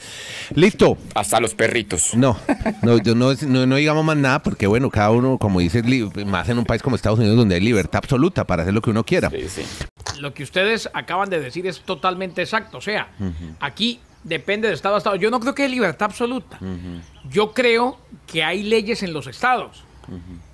Listo. 0.55 0.97
hasta 1.15 1.41
los 1.41 1.55
perritos. 1.55 2.15
No, 2.15 2.39
no, 2.83 2.97
yo 2.99 3.15
no, 3.15 3.35
no, 3.47 3.67
no 3.67 3.77
digamos 3.77 4.05
más 4.05 4.17
nada 4.17 4.41
porque, 4.43 4.67
bueno, 4.67 4.89
cada 4.89 5.11
uno, 5.11 5.37
como 5.37 5.61
dices, 5.61 5.85
li- 5.85 6.09
más 6.25 6.49
en 6.49 6.59
un 6.59 6.65
país 6.65 6.81
como 6.83 6.97
Estados 6.97 7.19
Unidos 7.19 7.37
donde 7.37 7.57
hay 7.57 7.61
libertad 7.61 7.99
absoluta 7.99 8.45
para 8.47 8.63
hacer 8.63 8.73
lo 8.73 8.81
que 8.81 8.91
uno 8.91 9.05
quiera. 9.05 9.29
Sí, 9.31 9.47
sí. 9.49 9.63
Lo 10.21 10.33
que 10.33 10.43
ustedes 10.45 10.89
acaban 10.95 11.29
de 11.29 11.41
decir 11.41 11.67
es 11.67 11.81
totalmente 11.81 12.41
exacto. 12.41 12.79
O 12.79 12.81
sea, 12.81 13.09
aquí 13.61 14.01
depende 14.25 14.69
de 14.69 14.75
estado 14.75 14.95
a 14.95 14.99
estado. 14.99 15.17
Yo 15.17 15.31
no 15.31 15.41
creo 15.41 15.55
que 15.55 15.63
hay 15.65 15.71
libertad 15.71 16.07
absoluta. 16.07 16.59
Yo 17.29 17.53
creo 17.53 17.99
que 18.27 18.43
hay 18.43 18.63
leyes 18.63 19.03
en 19.03 19.13
los 19.13 19.27
estados. 19.27 19.85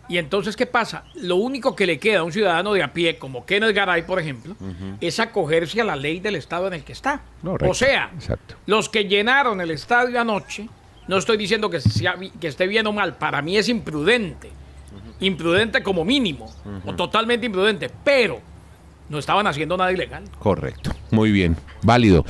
Y 0.08 0.18
entonces, 0.18 0.56
¿qué 0.56 0.66
pasa? 0.66 1.04
Lo 1.14 1.36
único 1.36 1.74
que 1.74 1.84
le 1.84 1.98
queda 1.98 2.20
a 2.20 2.22
un 2.22 2.30
ciudadano 2.32 2.72
de 2.74 2.82
a 2.82 2.92
pie, 2.92 3.18
como 3.18 3.44
Kenneth 3.44 3.74
Garay, 3.74 4.02
por 4.02 4.20
ejemplo, 4.20 4.54
es 5.00 5.18
acogerse 5.18 5.80
a 5.80 5.84
la 5.84 5.96
ley 5.96 6.20
del 6.20 6.36
estado 6.36 6.68
en 6.68 6.74
el 6.74 6.84
que 6.84 6.92
está. 6.92 7.22
Correcto, 7.42 7.70
O 7.70 7.74
sea, 7.74 8.10
exacto. 8.14 8.54
los 8.66 8.88
que 8.88 9.04
llenaron 9.04 9.60
el 9.60 9.72
estadio 9.72 10.20
anoche, 10.20 10.68
no 11.08 11.16
estoy 11.16 11.36
diciendo 11.36 11.70
que, 11.70 11.80
sea 11.80 12.16
que 12.40 12.46
esté 12.46 12.66
bien 12.66 12.86
o 12.86 12.92
mal, 12.92 13.16
para 13.16 13.42
mí 13.42 13.56
es 13.56 13.68
imprudente. 13.68 14.50
Imprudente 15.18 15.82
como 15.82 16.04
mínimo, 16.04 16.52
o 16.84 16.94
totalmente 16.94 17.46
imprudente, 17.46 17.90
pero 18.04 18.40
no 19.08 19.18
estaban 19.18 19.46
haciendo 19.46 19.76
nada 19.76 19.90
ilegal. 19.90 20.24
Correcto. 20.38 20.92
Muy 21.10 21.32
bien. 21.32 21.56
Válido. 21.82 22.24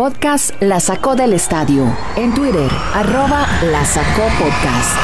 Podcast 0.00 0.54
La 0.62 0.80
Sacó 0.80 1.14
del 1.14 1.34
Estadio. 1.34 1.94
En 2.16 2.32
Twitter, 2.32 2.70
arroba 2.94 3.46
La 3.70 3.84
Sacó 3.84 4.22
Podcast. 4.38 4.96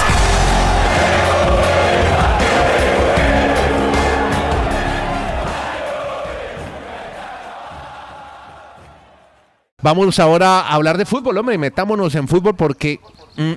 Vamos 9.82 10.18
ahora 10.18 10.60
a 10.60 10.72
hablar 10.72 10.96
de 10.96 11.04
fútbol, 11.04 11.36
hombre. 11.36 11.58
Metámonos 11.58 12.14
en 12.14 12.26
fútbol 12.26 12.56
porque 12.56 12.98
mm, 13.36 13.52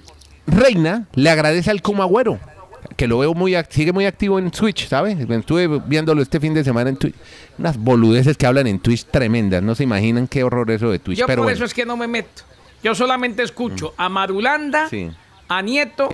Reina 0.47 1.07
le 1.13 1.29
agradece 1.29 1.71
al 1.71 1.81
Kuma 1.81 2.03
Agüero, 2.03 2.37
que 2.95 3.07
lo 3.07 3.19
veo 3.19 3.33
muy, 3.33 3.55
sigue 3.69 3.91
muy 3.93 4.05
activo 4.05 4.39
en 4.39 4.51
Twitch, 4.51 4.87
¿sabes? 4.87 5.17
Estuve 5.19 5.67
viéndolo 5.85 6.21
este 6.21 6.39
fin 6.39 6.53
de 6.53 6.63
semana 6.63 6.89
en 6.89 6.97
Twitch. 6.97 7.15
Unas 7.57 7.77
boludeces 7.77 8.37
que 8.37 8.45
hablan 8.45 8.67
en 8.67 8.79
Twitch 8.79 9.05
tremendas. 9.05 9.61
No 9.63 9.75
se 9.75 9.83
imaginan 9.83 10.27
qué 10.27 10.43
horror 10.43 10.69
eso 10.71 10.89
de 10.91 10.99
Twitch. 10.99 11.17
Yo 11.19 11.27
pero 11.27 11.39
por 11.41 11.45
bueno. 11.45 11.55
eso 11.55 11.65
es 11.65 11.73
que 11.73 11.85
no 11.85 11.97
me 11.97 12.07
meto. 12.07 12.43
Yo 12.83 12.95
solamente 12.95 13.43
escucho 13.43 13.93
a 13.97 14.07
Marulanda, 14.09 14.87
Sí. 14.89 15.09
a 15.47 15.61
Nieto 15.61 16.09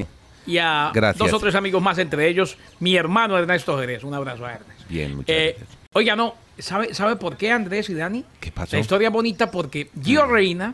y 0.48 0.58
a 0.58 0.92
Gracias. 0.94 1.18
dos 1.20 1.34
o 1.34 1.40
tres 1.40 1.56
amigos 1.56 1.82
más, 1.82 1.98
entre 2.00 2.28
ellos 2.28 2.58
mi 2.80 2.96
hermano 2.96 3.38
Ernesto 3.38 3.78
Jerez. 3.80 4.04
Un 4.04 4.14
abrazo 4.14 4.46
a 4.46 4.54
Ernesto. 4.54 4.84
Bien, 4.90 5.16
muchas 5.16 5.36
Eh, 5.36 5.56
gracias. 5.58 5.78
oiga, 5.94 6.16
no, 6.16 6.34
¿sabe, 6.58 6.94
¿sabe 6.94 7.16
por 7.16 7.38
qué 7.38 7.52
Andrés 7.52 7.90
y 7.90 7.94
Dani? 7.94 8.24
¿Qué 8.40 8.52
pasó? 8.52 8.76
La 8.76 8.80
historia 8.82 9.08
es 9.10 9.14
bonita 9.14 9.52
porque 9.52 9.90
Gio 10.04 10.26
Reina, 10.26 10.74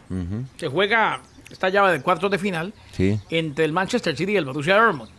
que 0.58 0.68
juega 0.68 1.22
esta 1.50 1.68
llave 1.68 1.92
de 1.92 2.02
cuartos 2.02 2.32
de 2.32 2.38
final, 2.38 2.74
Sí. 2.94 3.20
entre 3.30 3.66
el 3.66 3.74
Manchester 3.74 4.16
City 4.16 4.32
y 4.32 4.38
el 4.38 4.46
Borussia 4.46 4.76
Dortmund. 4.76 5.10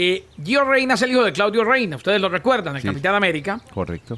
Eh, 0.00 0.26
Gio 0.44 0.62
Reina 0.62 0.94
es 0.94 1.02
el 1.02 1.10
hijo 1.10 1.24
de 1.24 1.32
Claudio 1.32 1.64
Reina, 1.64 1.96
ustedes 1.96 2.20
lo 2.20 2.28
recuerdan, 2.28 2.76
el 2.76 2.82
Sí. 2.82 2.86
Capitán 2.86 3.16
América, 3.16 3.60
Correcto. 3.74 4.16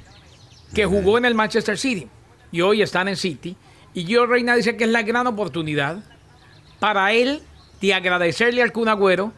que 0.74 0.84
jugó 0.84 1.16
en 1.16 1.24
el 1.24 1.34
Manchester 1.34 1.78
City 1.78 2.06
y 2.52 2.60
hoy 2.60 2.82
están 2.82 3.08
en 3.08 3.16
City. 3.16 3.56
Y 3.94 4.04
Gio 4.04 4.26
Reina 4.26 4.54
dice 4.54 4.76
que 4.76 4.84
es 4.84 4.90
la 4.90 5.00
gran 5.02 5.26
oportunidad 5.26 6.04
para 6.80 7.12
él 7.14 7.40
de 7.80 7.94
agradecerle 7.94 8.62
al 8.62 8.72
Kun 8.72 8.88
Agüero 8.88 9.32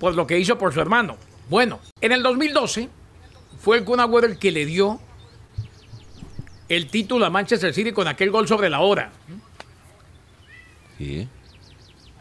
por 0.00 0.16
lo 0.16 0.26
que 0.26 0.40
hizo 0.40 0.58
por 0.58 0.74
su 0.74 0.80
hermano. 0.80 1.18
Bueno, 1.48 1.78
en 2.00 2.10
el 2.10 2.22
2012 2.24 2.88
fue 3.60 3.78
el 3.78 3.84
Kun 3.84 4.00
Agüero 4.00 4.26
el 4.26 4.40
que 4.40 4.50
le 4.50 4.66
dio 4.66 4.98
el 6.68 6.88
título 6.88 7.26
a 7.26 7.30
Manchester 7.30 7.72
City 7.72 7.92
con 7.92 8.08
aquel 8.08 8.32
gol 8.32 8.48
sobre 8.48 8.68
la 8.70 8.80
hora. 8.80 9.12
Sí. 10.98 11.28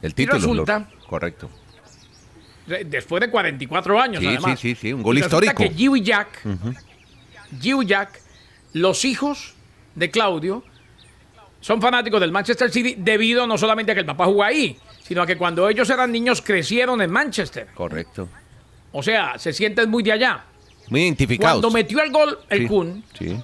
El 0.03 0.13
título. 0.13 0.37
resulta- 0.37 0.79
lo- 1.01 1.07
correcto. 1.07 1.49
De- 2.67 2.83
Después 2.83 3.21
de 3.21 3.29
44 3.29 3.99
años, 4.01 4.21
Sí, 4.21 4.27
además. 4.27 4.59
sí, 4.59 4.75
sí, 4.75 4.81
sí, 4.81 4.93
un 4.93 5.03
gol 5.03 5.17
Y 5.17 5.21
histórico. 5.21 5.55
que 5.55 5.69
Gio 5.69 5.95
y 5.95 6.01
Jack, 6.01 6.41
Gio 7.61 7.81
y 7.81 7.85
Jack, 7.85 8.19
los 8.73 9.05
hijos 9.05 9.53
de 9.93 10.09
Claudio 10.11 10.63
son 11.61 11.81
fanáticos 11.81 12.19
del 12.19 12.31
Manchester 12.31 12.69
City 12.71 12.95
debido 12.97 13.45
no 13.47 13.57
solamente 13.57 13.91
a 13.91 13.95
que 13.95 14.01
el 14.01 14.05
papá 14.05 14.25
jugó 14.25 14.43
ahí, 14.43 14.77
sino 15.03 15.21
a 15.21 15.27
que 15.27 15.37
cuando 15.37 15.69
ellos 15.69 15.89
eran 15.89 16.11
niños 16.11 16.41
crecieron 16.41 17.01
en 17.01 17.11
Manchester. 17.11 17.67
Correcto. 17.73 18.27
O 18.91 19.03
sea, 19.03 19.37
se 19.37 19.53
sienten 19.53 19.89
muy 19.89 20.01
de 20.03 20.11
allá. 20.13 20.43
Muy 20.89 21.01
identificados. 21.01 21.61
Cuando 21.61 21.71
metió 21.71 22.01
el 22.01 22.11
gol 22.11 22.39
el 22.49 22.59
Sí, 22.61 22.67
Kun 22.67 23.03
Sí. 23.17 23.35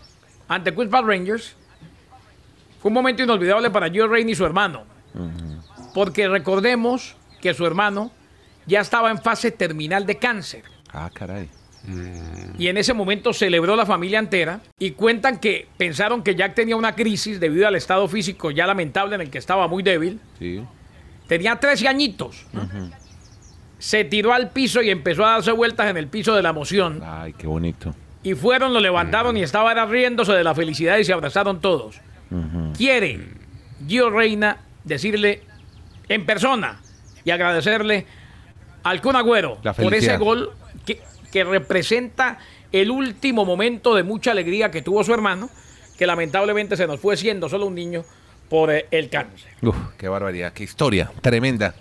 ante 0.47 0.73
Queens 0.73 0.91
Park 0.91 1.07
Rangers, 1.07 1.55
fue 2.79 2.89
un 2.89 2.93
momento 2.93 3.21
inolvidable 3.23 3.69
para 3.69 3.89
Gio 3.89 4.07
Reyna 4.07 4.31
y 4.31 4.35
su 4.35 4.45
hermano. 4.45 4.83
Porque 5.93 6.27
recordemos 6.27 7.15
que 7.41 7.53
su 7.53 7.65
hermano 7.65 8.11
ya 8.65 8.81
estaba 8.81 9.11
en 9.11 9.19
fase 9.19 9.51
terminal 9.51 10.05
de 10.05 10.17
cáncer. 10.17 10.63
Ah, 10.93 11.09
caray. 11.13 11.49
Y 12.59 12.67
en 12.67 12.77
ese 12.77 12.93
momento 12.93 13.33
celebró 13.33 13.75
la 13.75 13.85
familia 13.85 14.19
entera 14.19 14.61
y 14.77 14.91
cuentan 14.91 15.39
que 15.39 15.67
pensaron 15.77 16.21
que 16.21 16.35
Jack 16.35 16.53
tenía 16.53 16.75
una 16.75 16.93
crisis 16.93 17.39
debido 17.39 17.67
al 17.67 17.75
estado 17.75 18.07
físico 18.07 18.51
ya 18.51 18.67
lamentable 18.67 19.15
en 19.15 19.21
el 19.21 19.29
que 19.31 19.39
estaba 19.39 19.67
muy 19.67 19.81
débil. 19.81 20.19
Sí. 20.37 20.61
Tenía 21.27 21.55
13 21.55 21.87
añitos. 21.87 22.45
Se 23.79 24.03
tiró 24.03 24.33
al 24.33 24.51
piso 24.51 24.81
y 24.83 24.91
empezó 24.91 25.25
a 25.25 25.31
darse 25.31 25.51
vueltas 25.51 25.89
en 25.89 25.97
el 25.97 26.07
piso 26.07 26.35
de 26.35 26.43
la 26.43 26.49
emoción. 26.49 27.01
Ay, 27.03 27.33
qué 27.33 27.47
bonito. 27.47 27.95
Y 28.21 28.35
fueron, 28.35 28.73
lo 28.73 28.79
levantaron 28.79 29.35
y 29.35 29.41
estaba 29.41 29.71
era 29.71 29.85
riéndose 29.85 30.33
de 30.33 30.43
la 30.43 30.53
felicidad 30.53 30.97
y 30.97 31.03
se 31.03 31.13
abrazaron 31.13 31.61
todos. 31.61 31.99
Quiere 32.77 33.19
Gio 33.87 34.09
Reina 34.11 34.59
decirle 34.83 35.41
en 36.07 36.25
persona 36.25 36.79
y 37.25 37.31
agradecerle 37.31 38.05
al 38.83 39.01
Kun 39.01 39.15
Agüero 39.15 39.57
por 39.77 39.93
ese 39.93 40.17
gol 40.17 40.51
que, 40.85 41.01
que 41.31 41.43
representa 41.43 42.39
el 42.71 42.91
último 42.91 43.45
momento 43.45 43.95
de 43.95 44.03
mucha 44.03 44.31
alegría 44.31 44.71
que 44.71 44.81
tuvo 44.81 45.03
su 45.03 45.13
hermano, 45.13 45.49
que 45.97 46.07
lamentablemente 46.07 46.77
se 46.77 46.87
nos 46.87 46.99
fue 46.99 47.17
siendo 47.17 47.49
solo 47.49 47.65
un 47.65 47.75
niño 47.75 48.03
por 48.49 48.71
eh, 48.71 48.85
el 48.91 49.09
cáncer. 49.09 49.51
Uf, 49.61 49.75
qué 49.97 50.07
barbaridad, 50.07 50.53
qué 50.53 50.63
historia, 50.63 51.11
tremenda. 51.21 51.73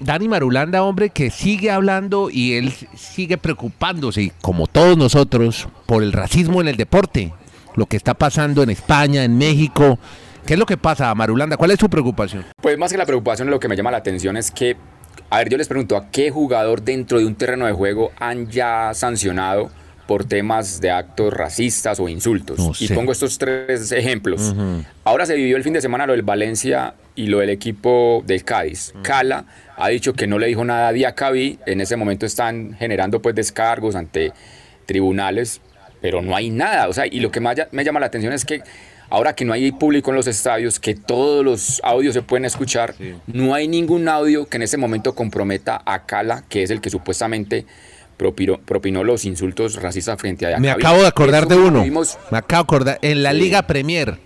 Dani 0.00 0.28
Marulanda, 0.28 0.82
hombre, 0.82 1.10
que 1.10 1.30
sigue 1.30 1.70
hablando 1.70 2.30
y 2.30 2.54
él 2.54 2.72
sigue 2.94 3.36
preocupándose, 3.36 4.32
como 4.40 4.66
todos 4.66 4.96
nosotros, 4.96 5.68
por 5.86 6.02
el 6.02 6.12
racismo 6.12 6.60
en 6.60 6.68
el 6.68 6.76
deporte. 6.76 7.32
Lo 7.74 7.86
que 7.86 7.96
está 7.96 8.14
pasando 8.14 8.62
en 8.62 8.70
España, 8.70 9.24
en 9.24 9.36
México. 9.36 9.98
¿Qué 10.46 10.54
es 10.54 10.58
lo 10.58 10.66
que 10.66 10.76
pasa, 10.76 11.14
Marulanda? 11.14 11.56
¿Cuál 11.56 11.72
es 11.72 11.80
su 11.80 11.88
preocupación? 11.88 12.44
Pues 12.60 12.78
más 12.78 12.92
que 12.92 12.98
la 12.98 13.06
preocupación, 13.06 13.50
lo 13.50 13.58
que 13.58 13.68
me 13.68 13.76
llama 13.76 13.90
la 13.90 13.98
atención 13.98 14.36
es 14.36 14.50
que, 14.50 14.76
a 15.30 15.38
ver, 15.38 15.48
yo 15.48 15.58
les 15.58 15.68
pregunto, 15.68 15.96
¿a 15.96 16.10
qué 16.10 16.30
jugador 16.30 16.82
dentro 16.82 17.18
de 17.18 17.26
un 17.26 17.34
terreno 17.34 17.66
de 17.66 17.72
juego 17.72 18.12
han 18.18 18.48
ya 18.50 18.92
sancionado 18.94 19.70
por 20.06 20.24
temas 20.24 20.80
de 20.80 20.90
actos 20.90 21.32
racistas 21.32 22.00
o 22.00 22.08
insultos? 22.08 22.58
No 22.58 22.72
y 22.78 22.88
pongo 22.88 23.12
estos 23.12 23.38
tres 23.38 23.92
ejemplos. 23.92 24.54
Ahora 25.04 25.26
se 25.26 25.34
vivió 25.34 25.56
el 25.56 25.62
fin 25.62 25.74
de 25.74 25.80
semana 25.80 26.06
lo 26.06 26.12
del 26.12 26.22
Valencia 26.22 26.94
y 27.14 27.26
lo 27.26 27.40
del 27.40 27.50
equipo 27.50 28.22
del 28.26 28.44
Cádiz. 28.44 28.94
Cala 29.02 29.44
ha 29.76 29.88
dicho 29.88 30.12
que 30.14 30.26
no 30.26 30.38
le 30.38 30.46
dijo 30.46 30.64
nada 30.64 30.88
a 30.88 30.92
Diacabí, 30.92 31.58
en 31.66 31.80
ese 31.80 31.96
momento 31.96 32.26
están 32.26 32.74
generando 32.78 33.20
pues 33.20 33.34
descargos 33.34 33.94
ante 33.94 34.32
tribunales, 34.86 35.60
pero 36.00 36.22
no 36.22 36.34
hay 36.36 36.50
nada. 36.50 36.88
O 36.88 36.92
sea, 36.92 37.06
y 37.06 37.20
lo 37.20 37.30
que 37.30 37.40
más 37.40 37.56
me 37.72 37.84
llama 37.84 38.00
la 38.00 38.06
atención 38.06 38.32
es 38.32 38.44
que 38.44 38.62
ahora 39.10 39.34
que 39.34 39.44
no 39.44 39.52
hay 39.52 39.72
público 39.72 40.10
en 40.10 40.16
los 40.16 40.26
estadios, 40.26 40.78
que 40.78 40.94
todos 40.94 41.44
los 41.44 41.80
audios 41.84 42.14
se 42.14 42.22
pueden 42.22 42.44
escuchar, 42.44 42.94
no 43.26 43.54
hay 43.54 43.66
ningún 43.68 44.08
audio 44.08 44.46
que 44.46 44.56
en 44.58 44.62
ese 44.62 44.76
momento 44.76 45.14
comprometa 45.14 45.80
a 45.84 46.04
Cala, 46.06 46.44
que 46.48 46.62
es 46.62 46.70
el 46.70 46.80
que 46.80 46.90
supuestamente 46.90 47.64
propiró- 48.18 48.58
propinó 48.60 49.04
los 49.04 49.24
insultos 49.24 49.80
racistas 49.80 50.18
frente 50.20 50.46
a 50.46 50.56
Me 50.58 50.68
Diacabí. 50.68 50.82
acabo 50.84 51.02
de 51.02 51.08
acordar 51.08 51.44
Eso 51.44 51.48
de 51.50 51.56
uno. 51.56 51.82
vimos- 51.84 52.18
Me 52.30 52.38
acabo 52.38 52.62
de 52.62 52.64
acordar. 52.64 52.98
En 53.02 53.22
la 53.22 53.30
Sí. 53.32 53.38
Liga 53.38 53.62
Premier, 53.62 54.18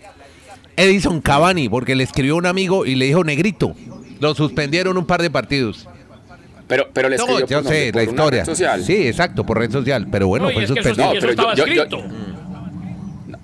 Edison 0.76 1.20
Cavani, 1.20 1.68
porque 1.68 1.94
le 1.94 2.02
escribió 2.04 2.37
un 2.37 2.46
amigo 2.46 2.87
y 2.87 2.94
le 2.94 3.04
dijo 3.06 3.22
negrito. 3.24 3.74
Lo 4.20 4.35
suspendieron 4.35 4.96
un 4.96 5.06
par 5.06 5.20
de 5.20 5.30
partidos. 5.30 5.88
Pero, 6.72 6.88
pero 6.90 7.08
le 7.11 7.16
No, 7.18 7.24
escribió 7.24 7.46
yo 7.46 7.62
por, 7.62 7.70
sé, 7.72 7.92
por 7.92 7.96
la 7.96 8.02
una 8.02 8.11
historia. 8.12 8.40
red 8.40 8.46
social. 8.46 8.82
Sí, 8.82 9.06
exacto, 9.06 9.44
por 9.44 9.58
red 9.58 9.70
social. 9.70 10.06
Pero 10.11 10.26
bueno, 10.28 10.46
No, 10.46 10.52
fue 10.52 10.64
es 10.64 10.72
que 10.72 10.80
eso, 10.80 10.88
suspendido. 10.88 11.14
y 11.14 11.18
eso 11.18 11.26
pero 11.26 11.35
yo- 11.35 11.50
estaba 11.50 11.54
yo- 11.54 11.66
yo- 11.66 11.82
escrito. 11.82 12.32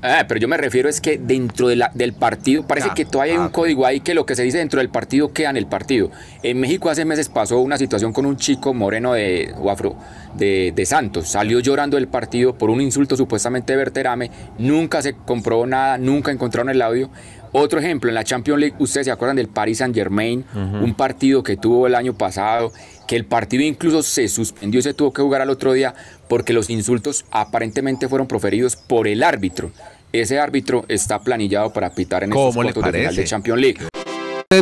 Ah, 0.00 0.26
pero 0.28 0.38
yo 0.38 0.46
me 0.46 0.56
refiero 0.56 0.88
es 0.88 1.00
que 1.00 1.18
dentro 1.18 1.66
de 1.66 1.74
la- 1.74 1.90
del 1.92 2.12
partido, 2.12 2.64
parece 2.64 2.88
Ah, 2.90 2.94
que 2.94 3.04
todavía 3.04 3.34
hay 3.34 3.40
ah, 3.40 3.42
un 3.42 3.48
código 3.48 3.84
ahí 3.84 3.98
que 3.98 4.14
lo 4.14 4.24
que 4.26 4.36
se 4.36 4.44
dice 4.44 4.58
dentro 4.58 4.78
del 4.78 4.90
partido 4.90 5.32
queda 5.32 5.50
en 5.50 5.56
el 5.56 5.66
partido. 5.66 6.12
En 6.44 6.60
México 6.60 6.88
hace 6.88 7.04
meses 7.04 7.28
pasó 7.28 7.58
una 7.58 7.76
situación 7.78 8.12
con 8.12 8.24
un 8.24 8.36
chico 8.36 8.72
moreno 8.72 9.12
de, 9.14 9.52
o 9.58 9.70
afro 9.72 9.96
de, 10.36 10.72
de 10.74 10.86
Santos. 10.86 11.26
Salió 11.28 11.58
llorando 11.58 11.96
del 11.96 12.06
partido 12.06 12.56
por 12.56 12.70
un 12.70 12.80
insulto 12.80 13.16
supuestamente 13.16 13.72
de 13.72 13.76
Berterame. 13.76 14.30
Nunca 14.58 15.02
se 15.02 15.14
comprobó 15.14 15.66
nada, 15.66 15.98
nunca 15.98 16.30
encontraron 16.30 16.70
el 16.70 16.80
audio. 16.80 17.10
Otro 17.52 17.80
ejemplo, 17.80 18.08
en 18.08 18.14
la 18.14 18.24
Champions 18.24 18.60
League, 18.60 18.76
ustedes 18.78 19.06
se 19.06 19.10
acuerdan 19.10 19.36
del 19.36 19.48
Paris 19.48 19.78
Saint 19.78 19.94
Germain, 19.94 20.44
un 20.54 20.94
partido 20.94 21.42
que 21.42 21.56
tuvo 21.56 21.86
el 21.86 21.94
año 21.94 22.14
pasado, 22.14 22.72
que 23.06 23.16
el 23.16 23.24
partido 23.24 23.62
incluso 23.62 24.02
se 24.02 24.28
suspendió 24.28 24.80
y 24.80 24.82
se 24.82 24.94
tuvo 24.94 25.12
que 25.12 25.22
jugar 25.22 25.40
al 25.40 25.50
otro 25.50 25.72
día 25.72 25.94
porque 26.28 26.52
los 26.52 26.70
insultos 26.70 27.24
aparentemente 27.30 28.08
fueron 28.08 28.26
proferidos 28.26 28.76
por 28.76 29.08
el 29.08 29.22
árbitro. 29.22 29.70
Ese 30.12 30.38
árbitro 30.38 30.84
está 30.88 31.20
planillado 31.20 31.72
para 31.72 31.90
pitar 31.90 32.24
en 32.24 32.30
estos 32.30 32.54
¿Cómo 32.54 32.62
le 32.62 32.72
cuartos 32.72 32.92
de 32.92 32.98
final 32.98 33.16
de 33.16 33.24
Champions 33.24 33.60
League. 33.60 33.78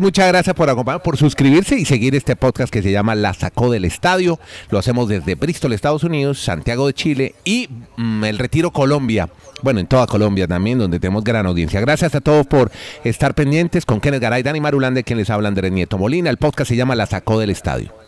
Muchas 0.03 0.27
gracias 0.27 0.57
por 0.57 0.69
acompañarnos, 0.69 1.05
por 1.05 1.17
suscribirse 1.17 1.79
y 1.79 1.85
seguir 1.85 2.17
este 2.17 2.35
podcast 2.35 2.73
que 2.73 2.83
se 2.83 2.91
llama 2.91 3.15
La 3.15 3.33
Sacó 3.35 3.71
del 3.71 3.85
Estadio. 3.85 4.41
Lo 4.69 4.81
hacemos 4.81 5.09
desde 5.09 5.37
Bristol, 5.37 5.73
Estados 5.73 6.03
Unidos, 6.03 6.41
Santiago 6.41 6.89
de 6.89 6.93
Chile 6.93 7.35
y 7.45 7.69
mm, 7.97 8.25
El 8.25 8.39
Retiro, 8.39 8.73
Colombia. 8.73 9.29
Bueno, 9.63 9.79
en 9.79 9.87
toda 9.87 10.09
Colombia 10.09 10.49
también, 10.49 10.81
donde 10.81 10.99
tenemos 10.99 11.23
gran 11.23 11.47
audiencia. 11.47 11.81
Gracias 11.81 12.17
a 12.17 12.21
todos 12.21 12.49
por 12.49 12.73
estar 13.05 13.37
pendientes 13.37 13.87
con 13.87 14.01
Kenneth 14.01 14.23
Garay, 14.23 14.43
Dani 14.43 14.61
Marulande, 14.61 15.05
quien 15.05 15.21
les 15.21 15.31
habla 15.31 15.47
Andrés 15.47 15.71
Nieto 15.71 15.99
Molina. 15.99 16.31
El 16.31 16.39
podcast 16.39 16.69
se 16.69 16.75
llama 16.75 16.97
La 16.97 17.07
Sacó 17.07 17.39
del 17.39 17.51
Estadio. 17.51 18.06